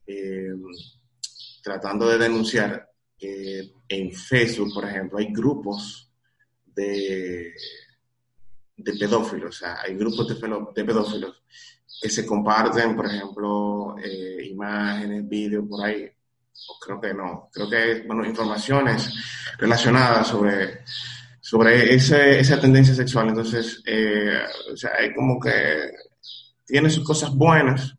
eh, 0.08 0.54
tratando 1.64 2.08
de 2.08 2.18
denunciar 2.18 2.90
que 3.18 3.74
en 3.88 4.12
Facebook, 4.12 4.74
por 4.74 4.86
ejemplo, 4.86 5.18
hay 5.18 5.32
grupos 5.32 6.12
de, 6.66 7.54
de 8.78 8.94
pedófilos, 8.94 9.56
o 9.56 9.60
sea, 9.60 9.82
hay 9.82 9.96
grupos 9.96 10.28
de, 10.28 10.84
pedófilos 10.86 11.44
que 12.02 12.10
se 12.10 12.26
comparten, 12.26 12.96
por 12.96 13.08
ejemplo, 13.08 13.96
eh, 13.98 14.46
imágenes, 14.46 15.28
vídeos 15.28 15.66
por 15.68 15.86
ahí, 15.86 16.06
o 16.06 16.80
creo 16.80 17.02
que 17.02 17.14
no, 17.14 17.50
creo 17.52 17.70
que, 17.70 18.04
bueno, 18.06 18.26
informaciones 18.26 19.12
relacionadas 19.58 20.28
sobre, 20.28 20.84
sobre 21.46 21.94
ese, 21.94 22.40
esa 22.40 22.60
tendencia 22.60 22.96
sexual. 22.96 23.30
Entonces, 23.30 23.84
eh, 23.86 24.42
o 24.74 24.76
sea, 24.76 24.94
hay 24.98 25.14
como 25.14 25.40
que 25.40 25.92
tiene 26.66 26.90
sus 26.90 27.04
cosas 27.04 27.36
buenas, 27.36 27.96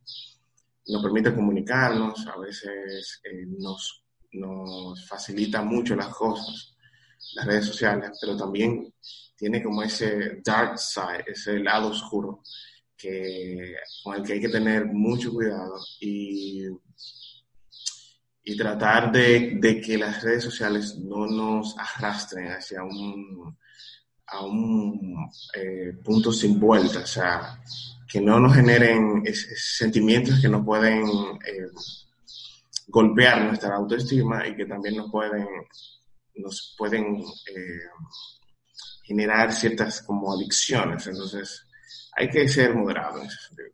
nos 0.89 1.01
permite 1.01 1.33
comunicarnos, 1.33 2.27
a 2.27 2.41
veces 2.41 3.21
eh, 3.23 3.47
nos 3.47 4.03
nos 4.33 5.07
facilita 5.07 5.63
mucho 5.63 5.95
las 5.95 6.09
cosas, 6.09 6.77
las 7.35 7.47
redes 7.47 7.67
sociales, 7.67 8.11
pero 8.21 8.37
también 8.37 8.93
tiene 9.37 9.63
como 9.63 9.83
ese 9.83 10.41
dark 10.45 10.77
side, 10.77 11.25
ese 11.27 11.61
lado 11.61 11.89
oscuro 11.89 12.43
que, 12.97 13.77
con 14.03 14.17
el 14.17 14.23
que 14.23 14.35
hay 14.35 14.41
que 14.41 14.49
tener 14.49 14.87
mucho 14.87 15.33
cuidado 15.33 15.75
y, 16.01 16.65
y 18.49 18.57
tratar 18.57 19.11
de, 19.11 19.59
de, 19.61 19.81
que 19.81 19.99
las 19.99 20.23
redes 20.23 20.45
sociales 20.45 20.97
no 20.99 21.27
nos 21.27 21.77
arrastren 21.77 22.47
hacia 22.53 22.83
un, 22.83 23.59
a 24.29 24.45
un 24.45 25.29
eh, 25.53 25.93
punto 26.03 26.31
sin 26.31 26.59
vuelta, 26.59 27.01
o 27.01 27.07
sea, 27.07 27.61
que 28.09 28.21
no 28.21 28.39
nos 28.39 28.55
generen 28.55 29.23
sentimientos 29.35 30.41
que 30.41 30.49
no 30.49 30.65
pueden... 30.65 31.05
Eh, 31.47 31.69
golpear 32.89 33.45
nuestra 33.45 33.77
autoestima 33.77 34.47
y 34.47 34.57
que 34.57 34.65
también 34.65 34.97
nos 34.97 35.11
pueden, 35.11 35.47
nos 36.37 36.75
pueden 36.79 37.17
eh, 37.17 37.81
generar 39.03 39.53
ciertas 39.53 40.03
como 40.03 40.33
adicciones. 40.33 41.07
Entonces, 41.07 41.67
hay 42.17 42.29
que 42.29 42.49
ser 42.49 42.75
moderado 42.75 43.21
en 43.21 43.27
ese 43.27 43.39
sentido. 43.49 43.69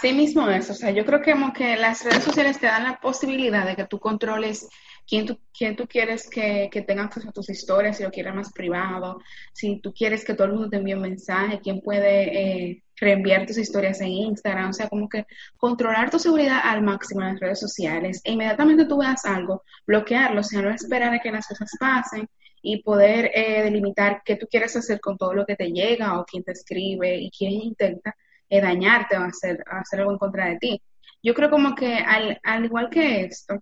Sí 0.00 0.12
mismo 0.12 0.48
es, 0.50 0.68
o 0.68 0.74
sea, 0.74 0.90
yo 0.90 1.06
creo 1.06 1.22
que 1.22 1.32
como 1.32 1.52
que 1.54 1.76
las 1.76 2.04
redes 2.04 2.22
sociales 2.22 2.60
te 2.60 2.66
dan 2.66 2.84
la 2.84 3.00
posibilidad 3.00 3.66
de 3.66 3.76
que 3.76 3.86
tú 3.86 3.98
controles 3.98 4.68
quién 5.06 5.24
tú, 5.24 5.38
quién 5.56 5.74
tú 5.74 5.86
quieres 5.86 6.28
que, 6.28 6.68
que 6.70 6.82
tenga 6.82 7.04
acceso 7.04 7.30
a 7.30 7.32
tus 7.32 7.48
historias, 7.48 7.96
si 7.96 8.02
lo 8.02 8.10
quieres 8.10 8.34
más 8.34 8.52
privado, 8.52 9.20
si 9.54 9.80
tú 9.80 9.94
quieres 9.94 10.24
que 10.24 10.34
todo 10.34 10.48
el 10.48 10.52
mundo 10.52 10.68
te 10.68 10.76
envíe 10.76 10.94
un 10.94 11.00
mensaje, 11.00 11.60
quién 11.62 11.80
puede 11.80 12.68
eh, 12.68 12.84
reenviar 12.96 13.46
tus 13.46 13.56
historias 13.56 14.00
en 14.02 14.08
Instagram, 14.08 14.70
o 14.70 14.72
sea, 14.74 14.88
como 14.88 15.08
que 15.08 15.24
controlar 15.56 16.10
tu 16.10 16.18
seguridad 16.18 16.60
al 16.62 16.82
máximo 16.82 17.22
en 17.22 17.28
las 17.28 17.40
redes 17.40 17.60
sociales 17.60 18.20
e 18.24 18.32
inmediatamente 18.32 18.84
tú 18.84 18.98
veas 18.98 19.24
algo, 19.24 19.62
bloquearlo, 19.86 20.40
o 20.40 20.44
sea, 20.44 20.60
no 20.60 20.70
esperar 20.70 21.14
a 21.14 21.20
que 21.20 21.30
las 21.30 21.46
cosas 21.46 21.70
pasen 21.80 22.28
y 22.60 22.82
poder 22.82 23.30
eh, 23.34 23.62
delimitar 23.62 24.22
qué 24.24 24.36
tú 24.36 24.46
quieres 24.50 24.76
hacer 24.76 25.00
con 25.00 25.16
todo 25.16 25.32
lo 25.32 25.46
que 25.46 25.56
te 25.56 25.70
llega 25.70 26.20
o 26.20 26.24
quién 26.24 26.42
te 26.44 26.52
escribe 26.52 27.16
y 27.16 27.30
quién 27.30 27.52
intenta 27.52 28.14
eh, 28.48 28.60
dañarte 28.60 29.16
o 29.16 29.22
hacer, 29.22 29.62
hacer 29.66 30.00
algo 30.00 30.12
en 30.12 30.18
contra 30.18 30.46
de 30.46 30.58
ti. 30.58 30.82
Yo 31.22 31.34
creo 31.34 31.50
como 31.50 31.74
que 31.74 31.96
al, 31.96 32.38
al 32.44 32.64
igual 32.64 32.88
que 32.90 33.22
esto, 33.22 33.58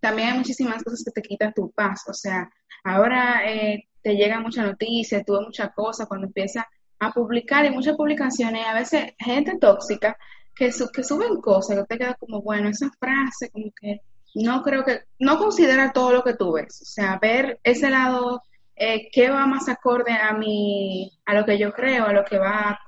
también 0.00 0.30
hay 0.30 0.38
muchísimas 0.38 0.82
cosas 0.82 1.04
que 1.04 1.12
te 1.12 1.22
quitan 1.22 1.52
tu 1.52 1.70
paz. 1.72 2.02
O 2.08 2.12
sea, 2.12 2.50
ahora 2.84 3.42
eh, 3.50 3.88
te 4.02 4.14
llega 4.14 4.40
mucha 4.40 4.62
noticia, 4.62 5.22
tuve 5.24 5.40
muchas 5.44 5.72
cosas 5.74 6.08
cuando 6.08 6.26
empiezas 6.26 6.64
a 6.98 7.12
publicar 7.12 7.64
y 7.64 7.70
muchas 7.70 7.96
publicaciones, 7.96 8.66
a 8.66 8.74
veces 8.74 9.12
gente 9.18 9.58
tóxica 9.58 10.16
que, 10.54 10.70
que 10.92 11.04
suben 11.04 11.40
cosas 11.40 11.78
que 11.78 11.84
te 11.84 11.98
queda 11.98 12.14
como, 12.14 12.42
bueno, 12.42 12.68
esa 12.68 12.90
frase 12.98 13.50
como 13.50 13.72
que 13.80 14.00
no 14.34 14.62
creo 14.62 14.84
que, 14.84 15.00
no 15.18 15.38
considera 15.38 15.92
todo 15.92 16.12
lo 16.12 16.22
que 16.22 16.34
tú 16.34 16.52
ves. 16.52 16.80
O 16.82 16.84
sea, 16.84 17.18
ver 17.20 17.60
ese 17.64 17.90
lado 17.90 18.42
eh, 18.84 19.08
qué 19.12 19.30
va 19.30 19.46
más 19.46 19.68
acorde 19.68 20.12
a 20.12 20.32
mi, 20.32 21.08
a 21.26 21.34
lo 21.34 21.44
que 21.44 21.56
yo 21.56 21.72
creo, 21.72 22.06
a 22.06 22.12
lo 22.12 22.24
que 22.24 22.36
va 22.36 22.80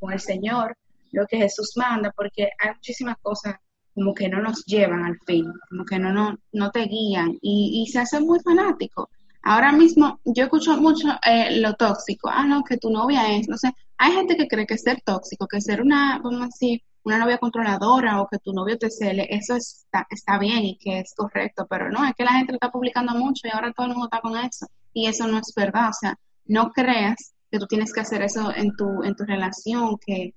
con 0.00 0.12
el 0.12 0.20
Señor, 0.20 0.74
lo 1.12 1.26
que 1.26 1.36
Jesús 1.36 1.74
manda, 1.76 2.10
porque 2.16 2.48
hay 2.58 2.70
muchísimas 2.70 3.16
cosas 3.20 3.56
como 3.94 4.14
que 4.14 4.30
no 4.30 4.40
nos 4.40 4.64
llevan 4.64 5.04
al 5.04 5.18
fin, 5.26 5.52
como 5.68 5.84
que 5.84 5.98
no, 5.98 6.10
no, 6.10 6.38
no 6.52 6.70
te 6.70 6.86
guían 6.86 7.36
y, 7.42 7.82
y 7.82 7.92
se 7.92 7.98
hace 7.98 8.18
muy 8.20 8.40
fanático. 8.40 9.10
Ahora 9.42 9.72
mismo 9.72 10.20
yo 10.24 10.44
escucho 10.44 10.74
mucho 10.78 11.08
eh, 11.26 11.60
lo 11.60 11.74
tóxico, 11.74 12.30
ah, 12.30 12.46
no, 12.46 12.64
que 12.64 12.78
tu 12.78 12.88
novia 12.88 13.36
es, 13.36 13.46
no 13.46 13.58
sé, 13.58 13.72
hay 13.98 14.12
gente 14.12 14.36
que 14.38 14.48
cree 14.48 14.66
que 14.66 14.78
ser 14.78 15.02
tóxico, 15.04 15.46
que 15.46 15.60
ser 15.60 15.82
una, 15.82 16.18
vamos 16.24 16.40
a 16.40 16.46
decir, 16.46 16.80
una 17.02 17.18
novia 17.18 17.36
controladora 17.36 18.22
o 18.22 18.28
que 18.28 18.38
tu 18.38 18.54
novio 18.54 18.78
te 18.78 18.88
cele, 18.88 19.26
eso 19.28 19.54
está, 19.56 20.06
está 20.08 20.38
bien 20.38 20.64
y 20.64 20.78
que 20.78 21.00
es 21.00 21.12
correcto, 21.14 21.66
pero 21.68 21.90
no, 21.90 22.06
es 22.06 22.14
que 22.14 22.24
la 22.24 22.32
gente 22.32 22.52
lo 22.52 22.56
está 22.56 22.70
publicando 22.70 23.12
mucho 23.14 23.46
y 23.46 23.50
ahora 23.50 23.70
todo 23.72 23.86
el 23.86 23.92
mundo 23.92 24.06
está 24.06 24.20
con 24.22 24.34
eso 24.38 24.66
y 24.92 25.06
eso 25.06 25.26
no 25.26 25.38
es 25.38 25.52
verdad, 25.54 25.90
o 25.90 25.92
sea, 25.92 26.18
no 26.46 26.70
creas 26.70 27.34
que 27.50 27.58
tú 27.58 27.66
tienes 27.66 27.92
que 27.92 28.00
hacer 28.00 28.22
eso 28.22 28.52
en 28.54 28.74
tu, 28.76 29.02
en 29.02 29.14
tu 29.14 29.24
relación, 29.24 29.96
que 30.04 30.34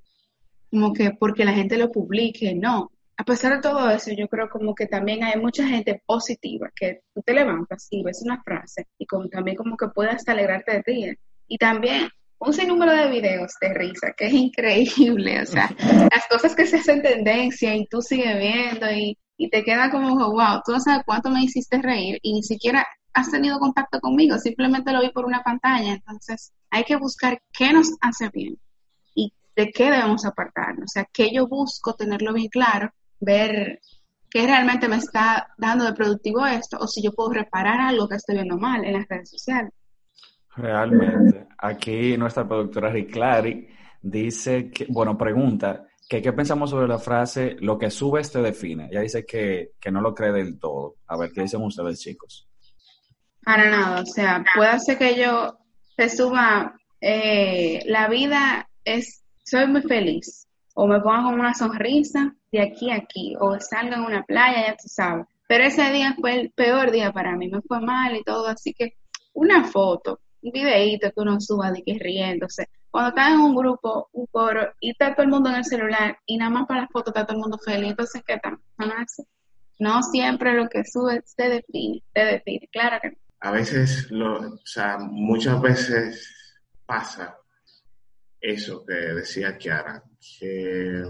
como 0.69 0.93
que 0.93 1.11
porque 1.11 1.45
la 1.45 1.53
gente 1.53 1.77
lo 1.77 1.91
publique, 1.91 2.53
no. 2.53 2.91
A 3.17 3.23
pesar 3.23 3.55
de 3.55 3.61
todo 3.61 3.89
eso, 3.89 4.11
yo 4.11 4.27
creo 4.27 4.49
como 4.49 4.75
que 4.75 4.87
también 4.87 5.23
hay 5.23 5.39
mucha 5.39 5.65
gente 5.65 6.01
positiva, 6.05 6.69
que 6.75 7.01
tú 7.13 7.21
te 7.21 7.33
levantas 7.33 7.87
y 7.89 8.03
ves 8.03 8.21
una 8.23 8.43
frase 8.43 8.87
y 8.97 9.05
como, 9.05 9.29
también 9.29 9.55
como 9.55 9.77
que 9.77 9.87
puedas 9.87 10.27
alegrarte 10.27 10.73
de 10.73 10.83
ti. 10.83 11.17
Y 11.47 11.57
también 11.57 12.09
un 12.39 12.53
sinnúmero 12.53 12.91
de 12.91 13.09
videos 13.09 13.53
de 13.61 13.73
risa, 13.73 14.13
que 14.17 14.25
es 14.25 14.33
increíble, 14.33 15.41
o 15.41 15.45
sea, 15.45 15.69
las 16.11 16.27
cosas 16.29 16.55
que 16.55 16.65
se 16.65 16.77
hacen 16.77 17.01
tendencia 17.01 17.73
y 17.73 17.85
tú 17.85 18.01
sigues 18.01 18.37
viendo 18.37 18.91
y, 18.91 19.17
y 19.37 19.49
te 19.49 19.63
queda 19.63 19.89
como, 19.89 20.13
wow, 20.17 20.61
tú 20.65 20.73
no 20.73 20.81
sabes 20.81 21.03
cuánto 21.05 21.29
me 21.29 21.43
hiciste 21.43 21.81
reír 21.81 22.19
y 22.21 22.33
ni 22.33 22.43
siquiera 22.43 22.85
has 23.15 23.31
tenido 23.31 23.57
contacto 23.59 23.99
conmigo, 24.01 24.37
simplemente 24.37 24.91
lo 24.91 25.01
vi 25.01 25.09
por 25.09 25.25
una 25.25 25.41
pantalla. 25.41 25.93
Entonces, 25.93 26.53
hay 26.69 26.83
que 26.83 26.97
buscar 26.97 27.41
qué 27.51 27.71
nos 27.71 27.89
hace 28.01 28.29
bien 28.29 28.59
y 29.15 29.33
de 29.55 29.71
qué 29.71 29.89
debemos 29.89 30.25
apartarnos. 30.25 30.83
O 30.83 30.93
sea, 30.93 31.07
qué 31.11 31.33
yo 31.33 31.47
busco 31.47 31.95
tenerlo 31.95 32.33
bien 32.33 32.49
claro, 32.49 32.91
ver 33.21 33.79
qué 34.29 34.45
realmente 34.45 34.89
me 34.89 34.97
está 34.97 35.47
dando 35.57 35.85
de 35.85 35.93
productivo 35.93 36.45
esto 36.45 36.77
o 36.79 36.87
si 36.87 37.01
yo 37.01 37.13
puedo 37.13 37.31
reparar 37.31 37.79
algo 37.79 38.09
que 38.09 38.17
estoy 38.17 38.35
viendo 38.35 38.57
mal 38.57 38.83
en 38.83 38.93
las 38.93 39.07
redes 39.07 39.29
sociales. 39.29 39.71
Realmente. 40.57 41.47
Aquí 41.57 42.17
nuestra 42.17 42.45
productora 42.45 42.91
Riclari 42.91 43.67
dice 44.01 44.69
que, 44.69 44.87
bueno, 44.89 45.17
pregunta 45.17 45.87
qué 46.07 46.21
pensamos 46.33 46.69
sobre 46.69 46.87
la 46.87 46.99
frase 46.99 47.55
lo 47.61 47.79
que 47.79 47.89
subes 47.89 48.29
te 48.31 48.41
define. 48.41 48.89
Ella 48.91 49.01
dice 49.01 49.25
que, 49.25 49.71
que 49.79 49.89
no 49.89 50.01
lo 50.01 50.13
cree 50.13 50.33
del 50.33 50.59
todo. 50.59 50.95
A 51.07 51.17
ver, 51.17 51.31
¿qué 51.31 51.41
dicen 51.41 51.61
ustedes, 51.61 51.99
chicos? 51.99 52.47
Para 53.45 53.69
nada, 53.69 54.01
o 54.01 54.05
sea, 54.07 54.43
puede 54.55 54.79
ser 54.79 54.97
que 54.97 55.21
yo 55.21 55.55
te 55.95 56.09
suba, 56.09 56.75
eh, 56.99 57.79
la 57.85 58.07
vida 58.07 58.67
es, 58.83 59.23
soy 59.43 59.67
muy 59.67 59.83
feliz, 59.83 60.47
o 60.73 60.87
me 60.87 60.99
ponga 60.99 61.23
con 61.25 61.39
una 61.39 61.53
sonrisa 61.53 62.33
de 62.51 62.61
aquí 62.63 62.89
a 62.89 62.95
aquí, 62.95 63.35
o 63.39 63.59
salga 63.59 63.97
en 63.97 64.01
una 64.01 64.23
playa, 64.23 64.65
ya 64.67 64.75
tú 64.75 64.87
sabes. 64.87 65.27
Pero 65.47 65.63
ese 65.63 65.91
día 65.91 66.15
fue 66.19 66.41
el 66.41 66.51
peor 66.53 66.89
día 66.89 67.13
para 67.13 67.35
mí, 67.35 67.47
me 67.47 67.61
fue 67.61 67.79
mal 67.81 68.15
y 68.15 68.23
todo, 68.23 68.47
así 68.47 68.73
que 68.73 68.97
una 69.33 69.63
foto, 69.65 70.21
un 70.41 70.51
videíto 70.51 71.11
que 71.11 71.21
uno 71.21 71.39
suba 71.39 71.71
de 71.71 71.83
que 71.83 71.99
riéndose. 71.99 72.67
Cuando 72.89 73.09
estás 73.09 73.33
en 73.33 73.41
un 73.41 73.55
grupo, 73.55 74.09
un 74.13 74.25
coro, 74.25 74.73
y 74.79 74.89
está 74.89 75.13
todo 75.13 75.23
el 75.23 75.29
mundo 75.29 75.51
en 75.51 75.57
el 75.57 75.65
celular, 75.65 76.17
y 76.25 76.37
nada 76.37 76.49
más 76.49 76.65
para 76.65 76.81
la 76.81 76.87
foto 76.87 77.11
está 77.11 77.27
todo 77.27 77.37
el 77.37 77.41
mundo 77.41 77.59
feliz, 77.59 77.91
entonces, 77.91 78.23
¿qué 78.25 78.39
tal? 78.39 78.57
No 79.77 80.01
siempre 80.01 80.53
lo 80.53 80.67
que 80.67 80.83
sube 80.83 81.21
se 81.25 81.47
define, 81.47 82.01
te 82.11 82.25
define, 82.25 82.67
claro 82.71 82.97
que 83.01 83.09
no 83.09 83.24
a 83.45 83.51
veces, 83.51 84.09
lo, 84.09 84.39
o 84.39 84.65
sea, 84.65 84.97
muchas 84.97 85.61
veces 85.61 86.57
pasa 86.83 87.37
eso 88.41 88.83
que 88.83 88.93
decía 88.93 89.55
Kiara, 89.55 90.03
que 90.39 91.03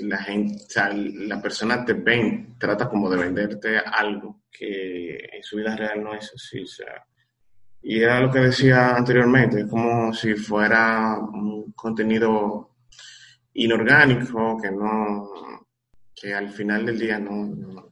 la 0.00 0.18
gente, 0.18 0.62
o 0.62 0.68
sea, 0.68 0.92
la 0.92 1.40
persona 1.40 1.86
te 1.86 1.94
ven, 1.94 2.58
trata 2.58 2.86
como 2.86 3.08
de 3.08 3.16
venderte 3.16 3.78
algo 3.78 4.42
que 4.50 5.16
en 5.32 5.42
su 5.42 5.56
vida 5.56 5.74
real 5.74 6.04
no 6.04 6.14
es 6.14 6.30
así, 6.34 6.60
o 6.60 6.66
sea, 6.66 7.02
y 7.80 8.02
era 8.02 8.20
lo 8.20 8.30
que 8.30 8.40
decía 8.40 8.94
anteriormente, 8.94 9.60
es 9.60 9.66
como 9.66 10.12
si 10.12 10.34
fuera 10.34 11.18
un 11.18 11.72
contenido 11.72 12.76
inorgánico 13.54 14.60
que 14.60 14.70
no, 14.70 15.30
que 16.14 16.34
al 16.34 16.50
final 16.50 16.84
del 16.84 16.98
día 16.98 17.18
no, 17.18 17.90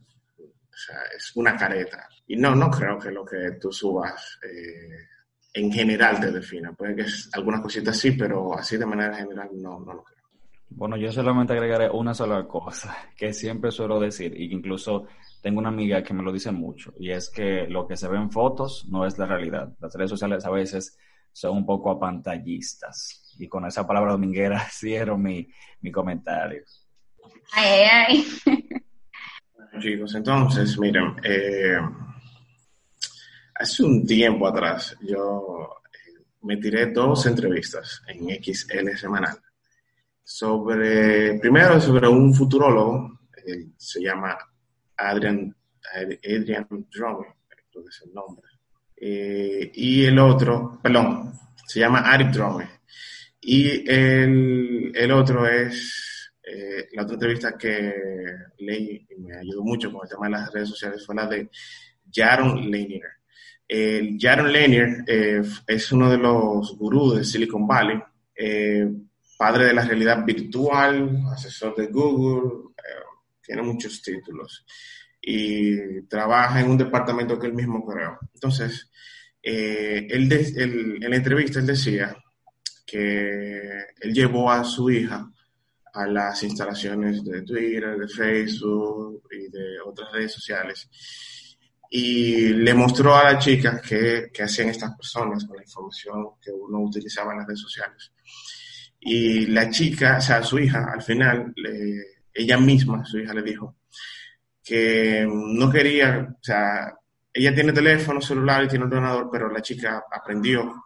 sea, 0.86 0.98
es 1.16 1.34
una 1.36 1.56
careta. 1.56 2.08
Y 2.26 2.36
no, 2.36 2.54
no 2.54 2.70
creo 2.70 2.98
que 2.98 3.10
lo 3.10 3.24
que 3.24 3.52
tú 3.60 3.72
subas 3.72 4.38
eh, 4.42 5.08
en 5.54 5.72
general 5.72 6.20
te 6.20 6.30
defina. 6.30 6.72
Puede 6.72 6.96
que 6.96 7.04
algunas 7.32 7.60
cositas 7.60 7.96
sí, 7.96 8.12
pero 8.12 8.56
así 8.56 8.76
de 8.76 8.86
manera 8.86 9.14
general 9.14 9.48
no, 9.54 9.80
no 9.80 9.94
lo 9.94 10.02
creo. 10.02 10.22
Bueno, 10.70 10.96
yo 10.96 11.12
solamente 11.12 11.52
agregaré 11.52 11.90
una 11.90 12.14
sola 12.14 12.46
cosa 12.46 12.96
que 13.16 13.32
siempre 13.32 13.70
suelo 13.70 14.00
decir, 14.00 14.32
y 14.38 14.48
que 14.48 14.54
incluso 14.54 15.06
tengo 15.42 15.58
una 15.58 15.68
amiga 15.68 16.02
que 16.02 16.14
me 16.14 16.22
lo 16.22 16.32
dice 16.32 16.52
mucho, 16.52 16.94
y 16.98 17.10
es 17.10 17.28
que 17.30 17.66
lo 17.68 17.86
que 17.86 17.96
se 17.96 18.08
ve 18.08 18.16
en 18.16 18.30
fotos 18.30 18.86
no 18.88 19.06
es 19.06 19.18
la 19.18 19.26
realidad. 19.26 19.72
Las 19.80 19.94
redes 19.94 20.10
sociales 20.10 20.44
a 20.46 20.50
veces 20.50 20.96
son 21.32 21.58
un 21.58 21.66
poco 21.66 21.90
apantallistas. 21.90 23.34
Y 23.38 23.48
con 23.48 23.66
esa 23.66 23.86
palabra 23.86 24.12
dominguera 24.12 24.60
cierro 24.70 25.18
mi, 25.18 25.48
mi 25.80 25.90
comentario. 25.90 26.62
Ay, 27.52 27.80
ay. 27.90 28.26
chicos, 29.80 30.14
entonces, 30.14 30.78
miren, 30.78 31.16
eh, 31.22 31.78
hace 33.54 33.82
un 33.82 34.06
tiempo 34.06 34.46
atrás 34.46 34.96
yo 35.02 35.82
eh, 35.84 36.22
me 36.42 36.56
tiré 36.56 36.86
dos 36.86 37.26
entrevistas 37.26 38.02
en 38.08 38.28
XL 38.42 38.96
semanal 38.96 39.38
sobre, 40.22 41.38
primero 41.38 41.80
sobre 41.80 42.08
un 42.08 42.32
futurólogo, 42.32 43.20
se 43.76 44.00
llama 44.00 44.38
Adrian, 44.96 45.54
Adrian 45.94 46.66
Drummond, 46.68 47.34
creo 47.48 47.84
el 48.04 48.14
nombre, 48.14 48.46
eh, 48.96 49.70
y 49.74 50.04
el 50.04 50.18
otro, 50.18 50.78
perdón, 50.82 51.32
se 51.66 51.80
llama 51.80 52.00
Ari 52.00 52.24
Drummond, 52.30 52.68
y 53.40 53.90
el, 53.90 54.92
el 54.94 55.10
otro 55.10 55.46
es 55.46 56.01
eh, 56.44 56.88
la 56.92 57.02
otra 57.02 57.14
entrevista 57.14 57.56
que 57.56 57.94
leí 58.58 59.06
y 59.08 59.20
me 59.20 59.36
ayudó 59.36 59.62
mucho 59.62 59.92
con 59.92 60.00
el 60.02 60.08
tema 60.08 60.26
de 60.26 60.32
las 60.32 60.52
redes 60.52 60.70
sociales 60.70 61.06
fue 61.06 61.14
la 61.14 61.26
de 61.26 61.48
Jaron 62.12 62.70
Lanier. 62.70 63.02
El 63.68 64.16
Jaron 64.20 64.52
Lanier 64.52 65.04
eh, 65.06 65.42
es 65.66 65.92
uno 65.92 66.10
de 66.10 66.18
los 66.18 66.76
gurús 66.76 67.16
de 67.16 67.24
Silicon 67.24 67.66
Valley, 67.66 68.02
eh, 68.34 68.90
padre 69.38 69.66
de 69.66 69.74
la 69.74 69.84
realidad 69.84 70.24
virtual, 70.24 71.22
asesor 71.32 71.76
de 71.76 71.86
Google, 71.86 72.70
tiene 73.40 73.62
muchos 73.62 74.00
títulos 74.02 74.64
y 75.20 76.02
trabaja 76.02 76.60
en 76.60 76.70
un 76.70 76.78
departamento 76.78 77.38
que 77.38 77.48
él 77.48 77.54
mismo 77.54 77.84
creó. 77.84 78.18
Entonces, 78.34 78.90
él 79.42 80.08
en 80.10 81.10
la 81.10 81.16
entrevista 81.16 81.58
él 81.58 81.66
decía 81.66 82.16
que 82.86 83.84
él 84.00 84.12
llevó 84.12 84.50
a 84.50 84.62
su 84.64 84.90
hija 84.90 85.28
a 85.92 86.06
las 86.06 86.42
instalaciones 86.42 87.22
de 87.24 87.42
Twitter, 87.42 87.98
de 87.98 88.08
Facebook 88.08 89.22
y 89.30 89.50
de 89.50 89.80
otras 89.80 90.10
redes 90.12 90.32
sociales. 90.32 90.88
Y 91.90 92.48
le 92.54 92.72
mostró 92.72 93.14
a 93.14 93.32
la 93.32 93.38
chica 93.38 93.80
qué, 93.86 94.30
hacían 94.42 94.70
estas 94.70 94.96
personas 94.96 95.44
con 95.44 95.56
la 95.56 95.62
información 95.62 96.30
que 96.40 96.50
uno 96.50 96.80
utilizaba 96.80 97.32
en 97.32 97.38
las 97.38 97.46
redes 97.46 97.60
sociales. 97.60 98.12
Y 99.00 99.46
la 99.46 99.68
chica, 99.68 100.16
o 100.18 100.20
sea, 100.20 100.42
su 100.42 100.58
hija, 100.58 100.90
al 100.92 101.02
final, 101.02 101.52
ella 102.32 102.58
misma, 102.58 103.04
su 103.04 103.18
hija 103.18 103.34
le 103.34 103.42
dijo 103.42 103.76
que 104.64 105.26
no 105.28 105.70
quería, 105.70 106.28
o 106.30 106.42
sea, 106.42 106.94
ella 107.32 107.54
tiene 107.54 107.72
teléfono 107.72 108.20
celular 108.20 108.64
y 108.64 108.68
tiene 108.68 108.84
ordenador, 108.84 109.28
pero 109.30 109.50
la 109.50 109.60
chica 109.60 110.04
aprendió, 110.10 110.84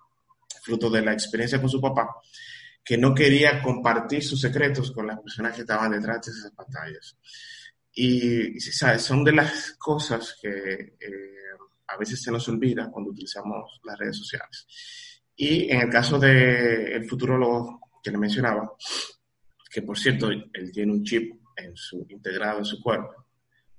fruto 0.62 0.88
de 0.88 1.02
la 1.02 1.12
experiencia 1.12 1.60
con 1.60 1.68
su 1.68 1.80
papá, 1.80 2.08
que 2.86 2.96
no 2.96 3.12
quería 3.12 3.60
compartir 3.60 4.22
sus 4.22 4.40
secretos 4.40 4.92
con 4.92 5.08
las 5.08 5.18
personas 5.18 5.56
que 5.56 5.62
estaban 5.62 5.90
detrás 5.90 6.24
de 6.24 6.30
esas 6.30 6.52
pantallas. 6.52 7.18
Y, 7.92 8.60
¿sabes? 8.60 9.02
son 9.02 9.24
de 9.24 9.32
las 9.32 9.72
cosas 9.72 10.38
que 10.40 10.50
eh, 11.00 11.36
a 11.88 11.96
veces 11.96 12.22
se 12.22 12.30
nos 12.30 12.48
olvida 12.48 12.88
cuando 12.88 13.10
utilizamos 13.10 13.80
las 13.82 13.98
redes 13.98 14.16
sociales. 14.16 14.68
Y 15.34 15.68
en 15.68 15.80
el 15.80 15.90
caso 15.90 16.16
del 16.16 16.92
el 16.92 17.08
futurólogo 17.08 17.80
que 18.00 18.12
le 18.12 18.18
mencionaba, 18.18 18.72
que 19.68 19.82
por 19.82 19.98
cierto, 19.98 20.30
él 20.30 20.70
tiene 20.72 20.92
un 20.92 21.02
chip 21.02 21.40
en 21.56 21.76
su, 21.76 22.06
integrado 22.08 22.58
en 22.58 22.64
su 22.64 22.80
cuerpo. 22.80 23.26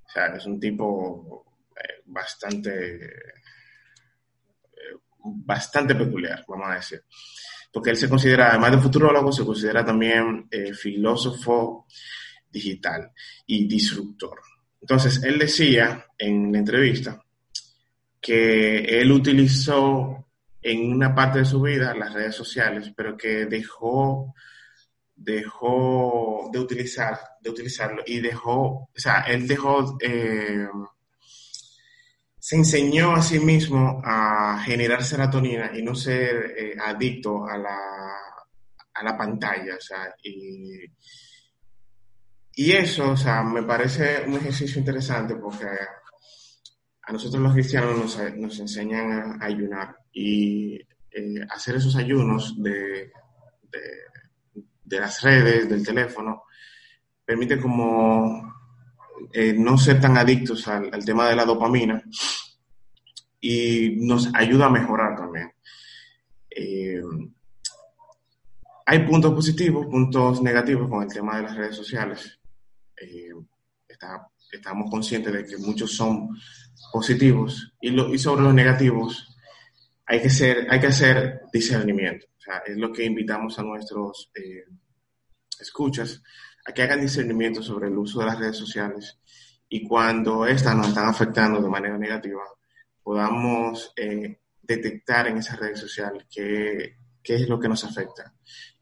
O 0.04 0.10
sea, 0.10 0.26
es 0.36 0.44
un 0.44 0.60
tipo 0.60 1.46
eh, 1.74 2.02
bastante, 2.04 3.06
eh, 3.06 3.32
bastante 5.22 5.94
peculiar, 5.94 6.44
vamos 6.46 6.68
a 6.68 6.74
decir. 6.74 7.02
Porque 7.72 7.90
él 7.90 7.96
se 7.96 8.08
considera, 8.08 8.50
además 8.50 8.72
de 8.72 8.78
futurólogo, 8.78 9.32
se 9.32 9.44
considera 9.44 9.84
también 9.84 10.46
eh, 10.50 10.72
filósofo 10.72 11.86
digital 12.50 13.12
y 13.46 13.68
disruptor. 13.68 14.40
Entonces, 14.80 15.22
él 15.22 15.38
decía 15.38 16.06
en 16.16 16.52
la 16.52 16.58
entrevista 16.58 17.22
que 18.20 18.78
él 19.00 19.12
utilizó 19.12 20.26
en 20.62 20.92
una 20.92 21.14
parte 21.14 21.40
de 21.40 21.44
su 21.44 21.60
vida 21.60 21.94
las 21.94 22.12
redes 22.12 22.34
sociales, 22.34 22.92
pero 22.96 23.16
que 23.16 23.46
dejó 23.46 24.34
dejó 25.18 26.48
de 26.52 26.60
utilizar, 26.60 27.18
de 27.40 27.50
utilizarlo 27.50 28.02
y 28.06 28.20
dejó, 28.20 28.62
o 28.62 28.90
sea, 28.94 29.22
él 29.22 29.48
dejó, 29.48 29.98
eh, 30.00 30.68
se 32.48 32.56
enseñó 32.56 33.14
a 33.14 33.20
sí 33.20 33.38
mismo 33.38 34.00
a 34.02 34.58
generar 34.64 35.04
serotonina 35.04 35.70
y 35.76 35.82
no 35.82 35.94
ser 35.94 36.54
eh, 36.56 36.76
adicto 36.82 37.46
a 37.46 37.58
la, 37.58 37.78
a 38.94 39.04
la 39.04 39.18
pantalla, 39.18 39.76
y, 40.22 40.80
y 42.54 42.72
eso, 42.72 43.10
o 43.10 43.16
sea, 43.18 43.42
me 43.42 43.64
parece 43.64 44.24
un 44.26 44.36
ejercicio 44.36 44.78
interesante 44.78 45.36
porque 45.36 45.66
a 47.02 47.12
nosotros 47.12 47.42
los 47.42 47.52
cristianos 47.52 48.18
nos, 48.34 48.58
enseñan 48.58 49.42
a 49.42 49.44
ayunar 49.44 49.98
y 50.10 50.76
eh, 50.76 51.46
hacer 51.50 51.76
esos 51.76 51.96
ayunos 51.96 52.54
de 52.62 53.12
de 54.88 55.00
las 55.00 55.20
redes, 55.20 55.68
del 55.68 55.84
teléfono, 55.84 56.44
permite 57.22 57.60
como 57.60 58.57
eh, 59.32 59.52
no 59.52 59.76
ser 59.78 60.00
tan 60.00 60.16
adictos 60.16 60.66
al, 60.68 61.04
tema 61.04 61.28
de 61.28 61.36
la 61.36 61.44
dopamina 61.44 62.02
y 63.40 63.96
nos 64.00 64.34
ayuda 64.34 64.66
a 64.66 64.70
mejorar 64.70 65.16
también. 65.16 65.52
Eh, 66.50 67.02
hay 68.86 68.98
puntos 69.00 69.34
positivos, 69.34 69.86
puntos 69.86 70.42
negativos 70.42 70.88
con 70.88 71.02
el 71.02 71.12
tema 71.12 71.36
de 71.36 71.42
las 71.42 71.56
redes 71.56 71.76
sociales. 71.76 72.38
Eh, 73.00 73.30
estamos 74.50 74.90
conscientes 74.90 75.32
de 75.32 75.44
que 75.44 75.58
muchos 75.58 75.92
son 75.92 76.30
positivos 76.92 77.74
y, 77.80 78.18
sobre 78.18 78.42
los 78.42 78.54
negativos 78.54 79.36
hay 80.06 80.22
que, 80.22 80.30
ser, 80.30 80.66
hay 80.70 80.80
que 80.80 80.86
hacer 80.86 81.42
discernimiento 81.52 82.28
es 82.66 82.76
lo 82.76 82.92
que 82.92 83.04
invitamos 83.04 83.58
a 83.58 83.62
nuestros 83.62 84.30
eh, 84.34 84.64
escuchas 85.60 86.22
a 86.68 86.72
que 86.72 86.82
hagan 86.82 87.00
discernimiento 87.00 87.62
sobre 87.62 87.88
el 87.88 87.96
uso 87.96 88.20
de 88.20 88.26
las 88.26 88.38
redes 88.38 88.56
sociales 88.56 89.18
y 89.70 89.86
cuando 89.86 90.46
éstas 90.46 90.76
nos 90.76 90.88
están 90.88 91.08
afectando 91.08 91.62
de 91.62 91.68
manera 91.68 91.96
negativa, 91.96 92.42
podamos 93.02 93.92
eh, 93.96 94.40
detectar 94.60 95.28
en 95.28 95.38
esas 95.38 95.58
redes 95.58 95.80
sociales 95.80 96.26
qué, 96.30 96.96
qué 97.22 97.36
es 97.36 97.48
lo 97.48 97.58
que 97.58 97.68
nos 97.68 97.84
afecta, 97.84 98.34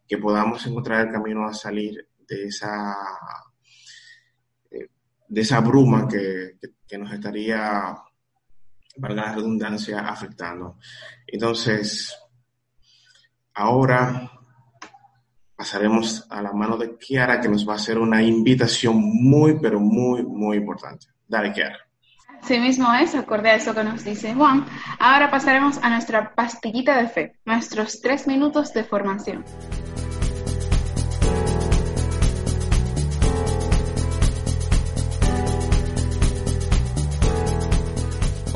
que 0.07 0.19
podamos 0.19 0.67
encontrar 0.67 1.07
el 1.07 1.13
camino 1.13 1.47
a 1.47 1.55
salir 1.55 2.09
de 2.27 2.47
esa, 2.47 2.97
eh, 4.71 4.89
de 5.29 5.41
esa 5.41 5.61
bruma 5.61 6.09
que, 6.09 6.59
que 6.89 6.99
nos 6.99 7.13
estaría, 7.13 7.97
valga 8.97 9.27
la 9.27 9.35
redundancia, 9.35 10.01
afectando. 10.01 10.79
Entonces, 11.25 12.17
Ahora 13.59 14.36
pasaremos 15.57 16.27
a 16.31 16.43
la 16.43 16.53
mano 16.53 16.77
de 16.77 16.97
Kiara, 16.97 17.41
que 17.41 17.49
nos 17.49 17.67
va 17.67 17.75
a 17.75 17.77
hacer 17.77 17.99
una 17.99 18.23
invitación 18.23 18.97
muy, 18.99 19.59
pero 19.59 19.81
muy, 19.81 20.23
muy 20.23 20.59
importante. 20.59 21.07
Dale, 21.27 21.53
Kiara. 21.53 21.79
Sí 22.43 22.59
mismo 22.61 22.93
es, 22.95 23.15
acorde 23.15 23.51
a 23.51 23.55
eso 23.57 23.75
que 23.75 23.83
nos 23.83 24.05
dice 24.05 24.35
Juan. 24.35 24.67
Ahora 25.01 25.31
pasaremos 25.31 25.79
a 25.83 25.91
nuestra 25.91 26.35
pastillita 26.35 26.97
de 26.97 27.09
fe, 27.09 27.37
nuestros 27.45 28.01
tres 28.01 28.29
minutos 28.29 28.73
de 28.73 28.85
formación. 28.85 29.45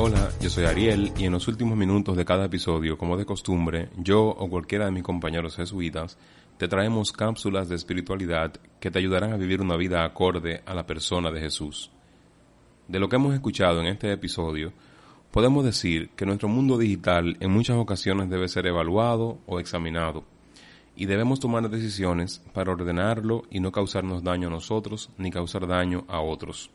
Hola, 0.03 0.31
yo 0.41 0.49
soy 0.49 0.65
Ariel 0.65 1.13
y 1.19 1.25
en 1.25 1.33
los 1.33 1.47
últimos 1.47 1.77
minutos 1.77 2.17
de 2.17 2.25
cada 2.25 2.47
episodio, 2.47 2.97
como 2.97 3.19
de 3.19 3.27
costumbre, 3.27 3.91
yo 3.99 4.29
o 4.29 4.49
cualquiera 4.49 4.87
de 4.87 4.93
mis 4.93 5.03
compañeros 5.03 5.57
jesuitas 5.57 6.17
te 6.57 6.69
traemos 6.69 7.13
cápsulas 7.13 7.69
de 7.69 7.77
espiritualidad 7.77 8.55
que 8.81 8.91
te 8.91 8.99
ayudarán 8.99 9.35
a 9.35 9.37
vivir 9.37 9.61
una 9.61 9.77
vida 9.77 10.03
acorde 10.03 10.63
a 10.65 10.73
la 10.73 10.87
persona 10.87 11.31
de 11.31 11.43
Jesús. 11.43 11.91
De 12.89 12.99
lo 12.99 13.11
que 13.11 13.17
hemos 13.17 13.35
escuchado 13.35 13.83
en 13.83 13.89
este 13.89 14.11
episodio, 14.11 14.73
podemos 15.31 15.67
decir 15.67 16.09
que 16.17 16.25
nuestro 16.25 16.49
mundo 16.49 16.79
digital 16.79 17.37
en 17.39 17.51
muchas 17.51 17.77
ocasiones 17.77 18.31
debe 18.31 18.49
ser 18.49 18.67
evaluado 18.67 19.37
o 19.45 19.61
examinado, 19.61 20.25
y 20.97 21.05
debemos 21.05 21.41
tomar 21.41 21.69
decisiones 21.69 22.43
para 22.55 22.73
ordenarlo 22.73 23.43
y 23.51 23.61
no 23.61 23.71
causarnos 23.71 24.25
daño 24.25 24.49
a 24.49 24.53
nosotros 24.53 25.11
ni 25.19 25.31
causar 25.31 25.67
daño 25.67 26.07
a 26.09 26.23
otros. 26.23 26.71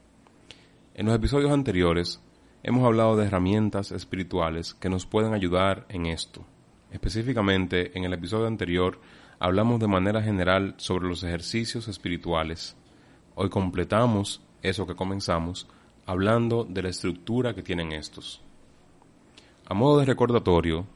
En 0.93 1.07
los 1.07 1.15
episodios 1.15 1.51
anteriores 1.51 2.21
hemos 2.67 2.83
hablado 2.83 3.15
de 3.15 3.27
herramientas 3.27 3.91
espirituales 3.91 4.73
que 4.73 4.89
nos 4.89 5.05
pueden 5.05 5.35
ayudar 5.35 5.85
en 5.87 6.07
esto. 6.07 6.43
Específicamente, 6.89 7.95
en 7.95 8.05
el 8.05 8.13
episodio 8.13 8.47
anterior 8.47 8.99
hablamos 9.37 9.79
de 9.79 9.87
manera 9.87 10.23
general 10.23 10.73
sobre 10.77 11.07
los 11.07 11.23
ejercicios 11.23 11.87
espirituales. 11.87 12.75
Hoy 13.35 13.49
completamos 13.49 14.41
eso 14.63 14.87
que 14.87 14.95
comenzamos 14.95 15.67
hablando 16.07 16.63
de 16.63 16.81
la 16.81 16.89
estructura 16.89 17.53
que 17.53 17.61
tienen 17.61 17.91
estos. 17.91 18.41
A 19.67 19.75
modo 19.75 19.99
de 19.99 20.05
recordatorio, 20.05 20.87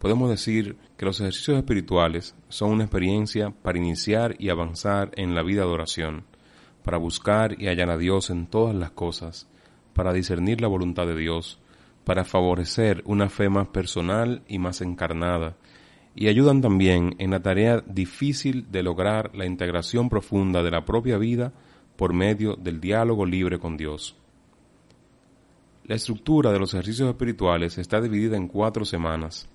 podemos 0.00 0.28
decir 0.28 0.76
que 0.98 1.06
los 1.06 1.20
ejercicios 1.20 1.56
espirituales 1.56 2.34
son 2.50 2.70
una 2.72 2.84
experiencia 2.84 3.48
para 3.48 3.78
iniciar 3.78 4.36
y 4.38 4.50
avanzar 4.50 5.10
en 5.16 5.34
la 5.34 5.42
vida 5.42 5.62
de 5.62 5.68
oración, 5.68 6.24
para 6.82 6.98
buscar 6.98 7.58
y 7.58 7.68
hallar 7.68 7.88
a 7.88 7.96
Dios 7.96 8.28
en 8.28 8.46
todas 8.46 8.74
las 8.74 8.90
cosas, 8.90 9.48
para 9.94 10.12
discernir 10.12 10.60
la 10.60 10.68
voluntad 10.68 11.06
de 11.06 11.16
Dios, 11.16 11.58
para 12.04 12.24
favorecer 12.24 13.02
una 13.06 13.28
fe 13.28 13.48
más 13.48 13.68
personal 13.68 14.42
y 14.46 14.58
más 14.58 14.80
encarnada, 14.82 15.56
y 16.14 16.28
ayudan 16.28 16.60
también 16.60 17.16
en 17.18 17.30
la 17.30 17.40
tarea 17.40 17.82
difícil 17.86 18.70
de 18.70 18.82
lograr 18.82 19.34
la 19.34 19.46
integración 19.46 20.08
profunda 20.08 20.62
de 20.62 20.70
la 20.70 20.84
propia 20.84 21.18
vida 21.18 21.52
por 21.96 22.12
medio 22.12 22.56
del 22.56 22.80
diálogo 22.80 23.24
libre 23.26 23.58
con 23.58 23.76
Dios. 23.76 24.16
La 25.84 25.96
estructura 25.96 26.52
de 26.52 26.58
los 26.58 26.72
ejercicios 26.72 27.08
espirituales 27.08 27.78
está 27.78 28.00
dividida 28.00 28.36
en 28.36 28.48
cuatro 28.48 28.84
semanas, 28.84 29.48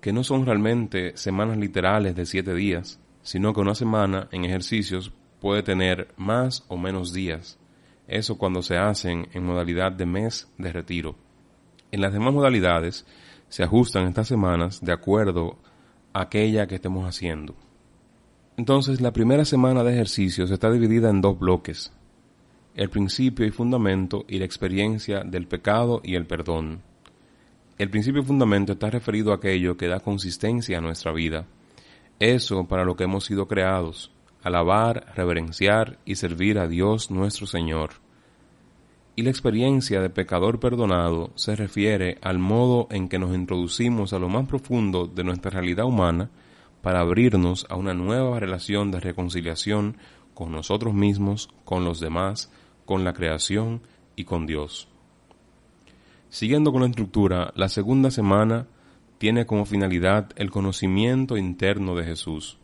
que 0.00 0.12
no 0.12 0.24
son 0.24 0.46
realmente 0.46 1.16
semanas 1.16 1.58
literales 1.58 2.14
de 2.14 2.26
siete 2.26 2.54
días, 2.54 3.00
sino 3.22 3.52
que 3.52 3.60
una 3.60 3.74
semana 3.74 4.28
en 4.32 4.44
ejercicios 4.44 5.12
puede 5.40 5.62
tener 5.62 6.08
más 6.16 6.64
o 6.68 6.76
menos 6.76 7.12
días. 7.12 7.58
Eso 8.08 8.38
cuando 8.38 8.62
se 8.62 8.76
hacen 8.76 9.28
en 9.32 9.44
modalidad 9.44 9.92
de 9.92 10.06
mes 10.06 10.48
de 10.58 10.72
retiro. 10.72 11.16
En 11.90 12.00
las 12.00 12.12
demás 12.12 12.32
modalidades 12.32 13.06
se 13.48 13.62
ajustan 13.62 14.06
estas 14.06 14.28
semanas 14.28 14.80
de 14.84 14.92
acuerdo 14.92 15.58
a 16.12 16.22
aquella 16.22 16.66
que 16.66 16.76
estemos 16.76 17.06
haciendo. 17.06 17.54
Entonces, 18.56 19.00
la 19.00 19.12
primera 19.12 19.44
semana 19.44 19.82
de 19.82 19.92
ejercicios 19.92 20.50
está 20.50 20.70
dividida 20.70 21.10
en 21.10 21.20
dos 21.20 21.38
bloques, 21.38 21.92
el 22.74 22.88
principio 22.90 23.44
y 23.44 23.50
fundamento 23.50 24.24
y 24.28 24.38
la 24.38 24.44
experiencia 24.44 25.22
del 25.24 25.46
pecado 25.46 26.00
y 26.02 26.14
el 26.14 26.26
perdón. 26.26 26.82
El 27.76 27.90
principio 27.90 28.22
y 28.22 28.24
fundamento 28.24 28.72
está 28.72 28.88
referido 28.88 29.32
a 29.32 29.36
aquello 29.36 29.76
que 29.76 29.88
da 29.88 30.00
consistencia 30.00 30.78
a 30.78 30.80
nuestra 30.80 31.12
vida, 31.12 31.46
eso 32.18 32.66
para 32.66 32.84
lo 32.84 32.96
que 32.96 33.04
hemos 33.04 33.26
sido 33.26 33.46
creados, 33.46 34.10
alabar, 34.46 35.12
reverenciar 35.16 35.98
y 36.04 36.14
servir 36.14 36.60
a 36.60 36.68
Dios 36.68 37.10
nuestro 37.10 37.48
Señor. 37.48 37.94
Y 39.16 39.22
la 39.22 39.30
experiencia 39.30 40.00
de 40.00 40.08
pecador 40.08 40.60
perdonado 40.60 41.32
se 41.34 41.56
refiere 41.56 42.18
al 42.22 42.38
modo 42.38 42.86
en 42.92 43.08
que 43.08 43.18
nos 43.18 43.34
introducimos 43.34 44.12
a 44.12 44.20
lo 44.20 44.28
más 44.28 44.46
profundo 44.46 45.08
de 45.08 45.24
nuestra 45.24 45.50
realidad 45.50 45.86
humana 45.86 46.30
para 46.80 47.00
abrirnos 47.00 47.66
a 47.68 47.74
una 47.74 47.92
nueva 47.92 48.38
relación 48.38 48.92
de 48.92 49.00
reconciliación 49.00 49.96
con 50.32 50.52
nosotros 50.52 50.94
mismos, 50.94 51.48
con 51.64 51.84
los 51.84 51.98
demás, 51.98 52.52
con 52.84 53.02
la 53.02 53.14
creación 53.14 53.80
y 54.14 54.26
con 54.26 54.46
Dios. 54.46 54.86
Siguiendo 56.28 56.70
con 56.70 56.82
la 56.82 56.88
estructura, 56.88 57.52
la 57.56 57.68
segunda 57.68 58.12
semana 58.12 58.68
tiene 59.18 59.44
como 59.44 59.64
finalidad 59.64 60.30
el 60.36 60.52
conocimiento 60.52 61.36
interno 61.36 61.96
de 61.96 62.04
Jesús 62.04 62.58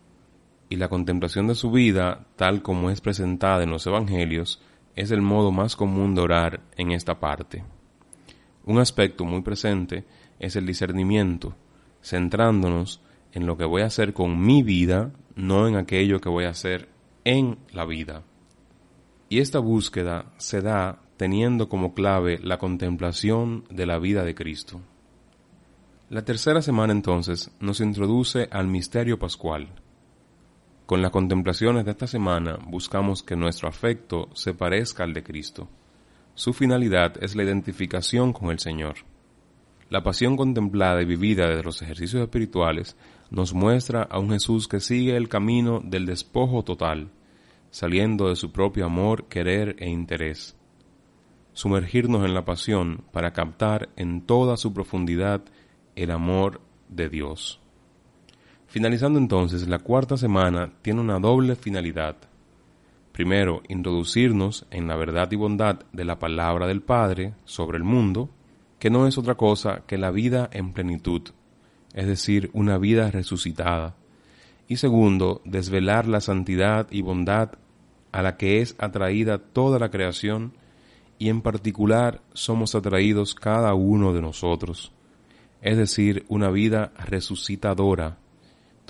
y 0.73 0.77
la 0.77 0.89
contemplación 0.89 1.49
de 1.49 1.55
su 1.55 1.71
vida, 1.71 2.29
tal 2.35 2.63
como 2.63 2.89
es 2.89 3.03
presentada 3.03 3.63
en 3.63 3.69
los 3.69 3.87
Evangelios, 3.87 4.59
es 4.97 5.11
el 5.11 5.21
modo 5.21 5.53
más 5.53 5.77
común 5.77 6.15
de 6.15 6.23
orar 6.23 6.63
en 6.79 6.93
esta 6.93 7.21
parte. 7.21 7.63
Un 8.65 8.79
aspecto 8.79 9.27
muy 9.27 9.43
presente 9.43 10.07
es 10.39 10.57
el 10.57 10.65
discernimiento, 10.65 11.55
centrándonos 12.03 13.03
en 13.33 13.45
lo 13.45 13.59
que 13.59 13.67
voy 13.67 13.83
a 13.83 13.87
hacer 13.87 14.15
con 14.15 14.41
mi 14.41 14.63
vida, 14.63 15.13
no 15.37 15.69
en 15.69 15.77
aquello 15.77 16.23
que 16.23 16.31
voy 16.31 16.45
a 16.47 16.51
hacer 16.51 16.89
en 17.25 17.59
la 17.71 17.85
vida. 17.85 18.23
Y 19.29 19.41
esta 19.41 19.59
búsqueda 19.59 20.33
se 20.39 20.63
da 20.63 21.03
teniendo 21.19 21.69
como 21.69 21.93
clave 21.93 22.39
la 22.43 22.57
contemplación 22.57 23.65
de 23.69 23.85
la 23.85 23.99
vida 23.99 24.25
de 24.25 24.35
Cristo. 24.35 24.81
La 26.09 26.25
tercera 26.25 26.63
semana 26.63 26.95
entonces 26.95 27.51
nos 27.61 27.83
introduce 27.83 28.49
al 28.51 28.69
misterio 28.69 29.19
pascual. 29.19 29.82
Con 30.93 31.01
las 31.01 31.11
contemplaciones 31.11 31.87
de 31.87 31.93
esta 31.93 32.07
semana 32.07 32.59
buscamos 32.67 33.23
que 33.23 33.35
nuestro 33.35 33.67
afecto 33.67 34.29
se 34.35 34.53
parezca 34.53 35.05
al 35.05 35.15
de 35.15 35.23
Cristo. 35.23 35.71
Su 36.35 36.53
finalidad 36.53 37.15
es 37.25 37.35
la 37.35 37.45
identificación 37.45 38.35
con 38.35 38.51
el 38.51 38.59
Señor. 38.59 38.97
La 39.89 40.03
pasión 40.03 40.37
contemplada 40.37 41.01
y 41.01 41.07
vivida 41.07 41.49
desde 41.49 41.63
los 41.63 41.81
ejercicios 41.81 42.23
espirituales 42.23 42.95
nos 43.31 43.55
muestra 43.55 44.03
a 44.03 44.19
un 44.19 44.33
Jesús 44.33 44.69
que 44.69 44.81
sigue 44.81 45.17
el 45.17 45.31
camino 45.31 45.81
del 45.83 46.05
despojo 46.05 46.63
total, 46.63 47.09
saliendo 47.71 48.29
de 48.29 48.37
su 48.37 48.53
propio 48.53 48.85
amor, 48.85 49.29
querer 49.29 49.77
e 49.79 49.89
interés. 49.89 50.59
Sumergirnos 51.55 52.27
en 52.27 52.35
la 52.35 52.45
pasión 52.45 53.03
para 53.13 53.33
captar 53.33 53.89
en 53.97 54.27
toda 54.27 54.59
su 54.59 54.75
profundidad 54.75 55.43
el 55.97 56.11
amor 56.11 56.61
de 56.91 57.09
Dios. 57.09 57.62
Finalizando 58.73 59.19
entonces, 59.19 59.69
la 59.69 59.81
cuarta 59.81 60.17
semana 60.17 60.73
tiene 60.81 61.03
una 61.03 61.19
doble 61.19 61.57
finalidad. 61.57 62.17
Primero, 63.13 63.63
introducirnos 63.69 64.65
en 64.71 64.89
la 64.89 64.97
verdad 64.97 65.31
y 65.31 65.37
bondad 65.37 65.81
de 65.93 66.07
la 66.07 66.19
palabra 66.19 66.67
del 66.67 66.81
Padre 66.81 67.35
sobre 67.45 67.77
el 67.77 67.85
mundo, 67.85 68.31
que 68.79 68.89
no 68.89 69.07
es 69.07 69.19
otra 69.19 69.35
cosa 69.35 69.83
que 69.87 69.99
la 69.99 70.11
vida 70.11 70.49
en 70.55 70.73
plenitud, 70.73 71.21
es 71.93 72.07
decir, 72.07 72.49
una 72.55 72.79
vida 72.79 73.11
resucitada. 73.11 73.95
Y 74.69 74.77
segundo, 74.77 75.43
desvelar 75.45 76.09
la 76.09 76.23
santidad 76.23 76.87
y 76.91 77.03
bondad 77.03 77.51
a 78.11 78.23
la 78.23 78.39
que 78.39 78.63
es 78.63 78.75
atraída 78.79 79.37
toda 79.37 79.79
la 79.79 79.91
creación 79.91 80.55
y 81.19 81.29
en 81.29 81.43
particular 81.43 82.23
somos 82.33 82.75
atraídos 82.75 83.35
cada 83.35 83.75
uno 83.75 84.15
de 84.15 84.23
nosotros 84.23 84.93
es 85.63 85.77
decir, 85.77 86.27
una 86.29 86.51
vida 86.51 86.93
resucitadora. 86.99 88.19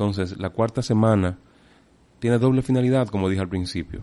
Entonces, 0.02 0.36
la 0.40 0.50
cuarta 0.50 0.82
semana 0.82 1.38
tiene 2.18 2.38
doble 2.38 2.62
finalidad, 2.62 3.06
como 3.06 3.28
dije 3.28 3.40
al 3.40 3.48
principio. 3.48 4.02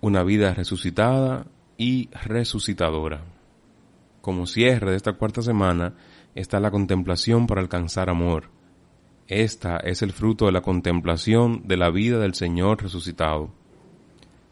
Una 0.00 0.22
vida 0.22 0.54
resucitada 0.54 1.46
y 1.76 2.08
resucitadora. 2.24 3.22
Como 4.22 4.46
cierre 4.46 4.92
de 4.92 4.96
esta 4.96 5.12
cuarta 5.12 5.42
semana 5.42 5.92
está 6.34 6.58
la 6.58 6.70
contemplación 6.70 7.46
para 7.46 7.60
alcanzar 7.60 8.08
amor. 8.08 8.44
Esta 9.26 9.76
es 9.76 10.00
el 10.00 10.12
fruto 10.12 10.46
de 10.46 10.52
la 10.52 10.62
contemplación 10.62 11.68
de 11.68 11.76
la 11.76 11.90
vida 11.90 12.18
del 12.18 12.32
Señor 12.32 12.82
resucitado. 12.82 13.50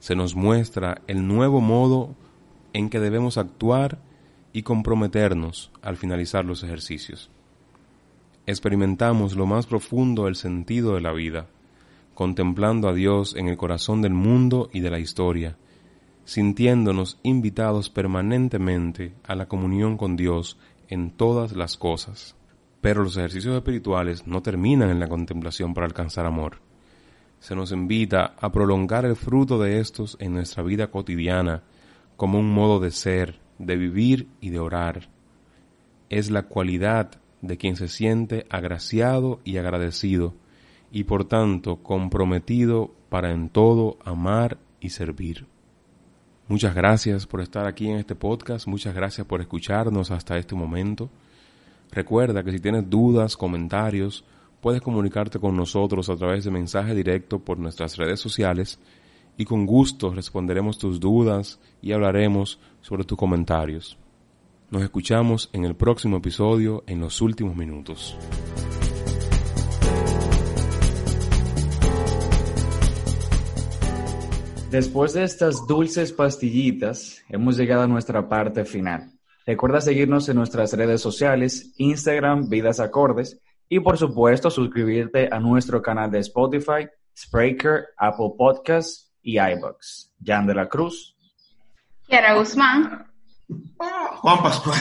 Se 0.00 0.14
nos 0.16 0.36
muestra 0.36 1.00
el 1.06 1.26
nuevo 1.26 1.62
modo 1.62 2.14
en 2.74 2.90
que 2.90 3.00
debemos 3.00 3.38
actuar 3.38 4.00
y 4.52 4.64
comprometernos 4.64 5.72
al 5.80 5.96
finalizar 5.96 6.44
los 6.44 6.62
ejercicios. 6.62 7.30
Experimentamos 8.48 9.34
lo 9.34 9.44
más 9.44 9.66
profundo 9.66 10.26
del 10.26 10.36
sentido 10.36 10.94
de 10.94 11.00
la 11.00 11.12
vida, 11.12 11.48
contemplando 12.14 12.88
a 12.88 12.94
Dios 12.94 13.34
en 13.34 13.48
el 13.48 13.56
corazón 13.56 14.02
del 14.02 14.14
mundo 14.14 14.70
y 14.72 14.80
de 14.80 14.90
la 14.90 15.00
historia, 15.00 15.56
sintiéndonos 16.24 17.18
invitados 17.24 17.90
permanentemente 17.90 19.14
a 19.24 19.34
la 19.34 19.46
comunión 19.46 19.96
con 19.96 20.14
Dios 20.14 20.58
en 20.86 21.10
todas 21.10 21.56
las 21.56 21.76
cosas. 21.76 22.36
Pero 22.80 23.02
los 23.02 23.16
ejercicios 23.16 23.56
espirituales 23.56 24.28
no 24.28 24.42
terminan 24.42 24.90
en 24.90 25.00
la 25.00 25.08
contemplación 25.08 25.74
para 25.74 25.88
alcanzar 25.88 26.24
amor. 26.24 26.60
Se 27.40 27.56
nos 27.56 27.72
invita 27.72 28.36
a 28.40 28.52
prolongar 28.52 29.04
el 29.06 29.16
fruto 29.16 29.58
de 29.58 29.80
estos 29.80 30.16
en 30.20 30.34
nuestra 30.34 30.62
vida 30.62 30.86
cotidiana 30.92 31.64
como 32.16 32.38
un 32.38 32.54
modo 32.54 32.78
de 32.78 32.92
ser, 32.92 33.40
de 33.58 33.76
vivir 33.76 34.28
y 34.40 34.50
de 34.50 34.60
orar. 34.60 35.08
Es 36.10 36.30
la 36.30 36.44
cualidad 36.44 37.20
de 37.42 37.56
quien 37.56 37.76
se 37.76 37.88
siente 37.88 38.46
agraciado 38.50 39.40
y 39.44 39.56
agradecido 39.58 40.34
y 40.90 41.04
por 41.04 41.24
tanto 41.24 41.76
comprometido 41.82 42.94
para 43.08 43.32
en 43.32 43.48
todo 43.48 43.98
amar 44.04 44.58
y 44.80 44.90
servir. 44.90 45.46
Muchas 46.48 46.74
gracias 46.74 47.26
por 47.26 47.40
estar 47.40 47.66
aquí 47.66 47.88
en 47.88 47.98
este 47.98 48.14
podcast, 48.14 48.68
muchas 48.68 48.94
gracias 48.94 49.26
por 49.26 49.40
escucharnos 49.40 50.10
hasta 50.10 50.38
este 50.38 50.54
momento. 50.54 51.10
Recuerda 51.90 52.44
que 52.44 52.52
si 52.52 52.60
tienes 52.60 52.88
dudas, 52.88 53.36
comentarios, 53.36 54.24
puedes 54.60 54.80
comunicarte 54.80 55.38
con 55.38 55.56
nosotros 55.56 56.08
a 56.08 56.16
través 56.16 56.44
de 56.44 56.50
mensaje 56.50 56.94
directo 56.94 57.40
por 57.40 57.58
nuestras 57.58 57.96
redes 57.96 58.20
sociales 58.20 58.78
y 59.36 59.44
con 59.44 59.66
gusto 59.66 60.14
responderemos 60.14 60.78
tus 60.78 60.98
dudas 60.98 61.60
y 61.82 61.92
hablaremos 61.92 62.58
sobre 62.80 63.04
tus 63.04 63.18
comentarios. 63.18 63.98
Nos 64.68 64.82
escuchamos 64.82 65.48
en 65.52 65.64
el 65.64 65.76
próximo 65.76 66.16
episodio 66.16 66.82
en 66.88 66.98
los 66.98 67.20
últimos 67.22 67.54
minutos. 67.54 68.18
Después 74.70 75.14
de 75.14 75.22
estas 75.22 75.68
dulces 75.68 76.12
pastillitas, 76.12 77.22
hemos 77.28 77.56
llegado 77.56 77.82
a 77.82 77.86
nuestra 77.86 78.28
parte 78.28 78.64
final. 78.64 79.12
Recuerda 79.46 79.80
seguirnos 79.80 80.28
en 80.28 80.36
nuestras 80.36 80.72
redes 80.72 81.00
sociales, 81.00 81.72
Instagram, 81.76 82.48
Vidas 82.48 82.80
Acordes, 82.80 83.40
y 83.68 83.78
por 83.78 83.96
supuesto 83.96 84.50
suscribirte 84.50 85.28
a 85.30 85.38
nuestro 85.38 85.80
canal 85.80 86.10
de 86.10 86.18
Spotify, 86.18 86.88
Spreaker, 87.16 87.86
Apple 87.96 88.32
Podcasts 88.36 89.12
y 89.22 89.38
iBox. 89.38 90.12
Jan 90.24 90.48
de 90.48 90.54
la 90.54 90.68
Cruz. 90.68 91.16
Kiara 92.08 92.34
Guzmán. 92.34 93.05
Juan 93.78 94.42
Pascual. 94.42 94.80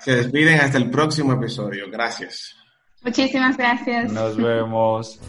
Se 0.00 0.16
despiden 0.16 0.60
hasta 0.60 0.78
el 0.78 0.90
próximo 0.90 1.32
episodio. 1.34 1.90
Gracias. 1.90 2.56
Muchísimas 3.02 3.56
gracias. 3.56 4.12
Nos 4.12 4.36
vemos. 4.36 5.20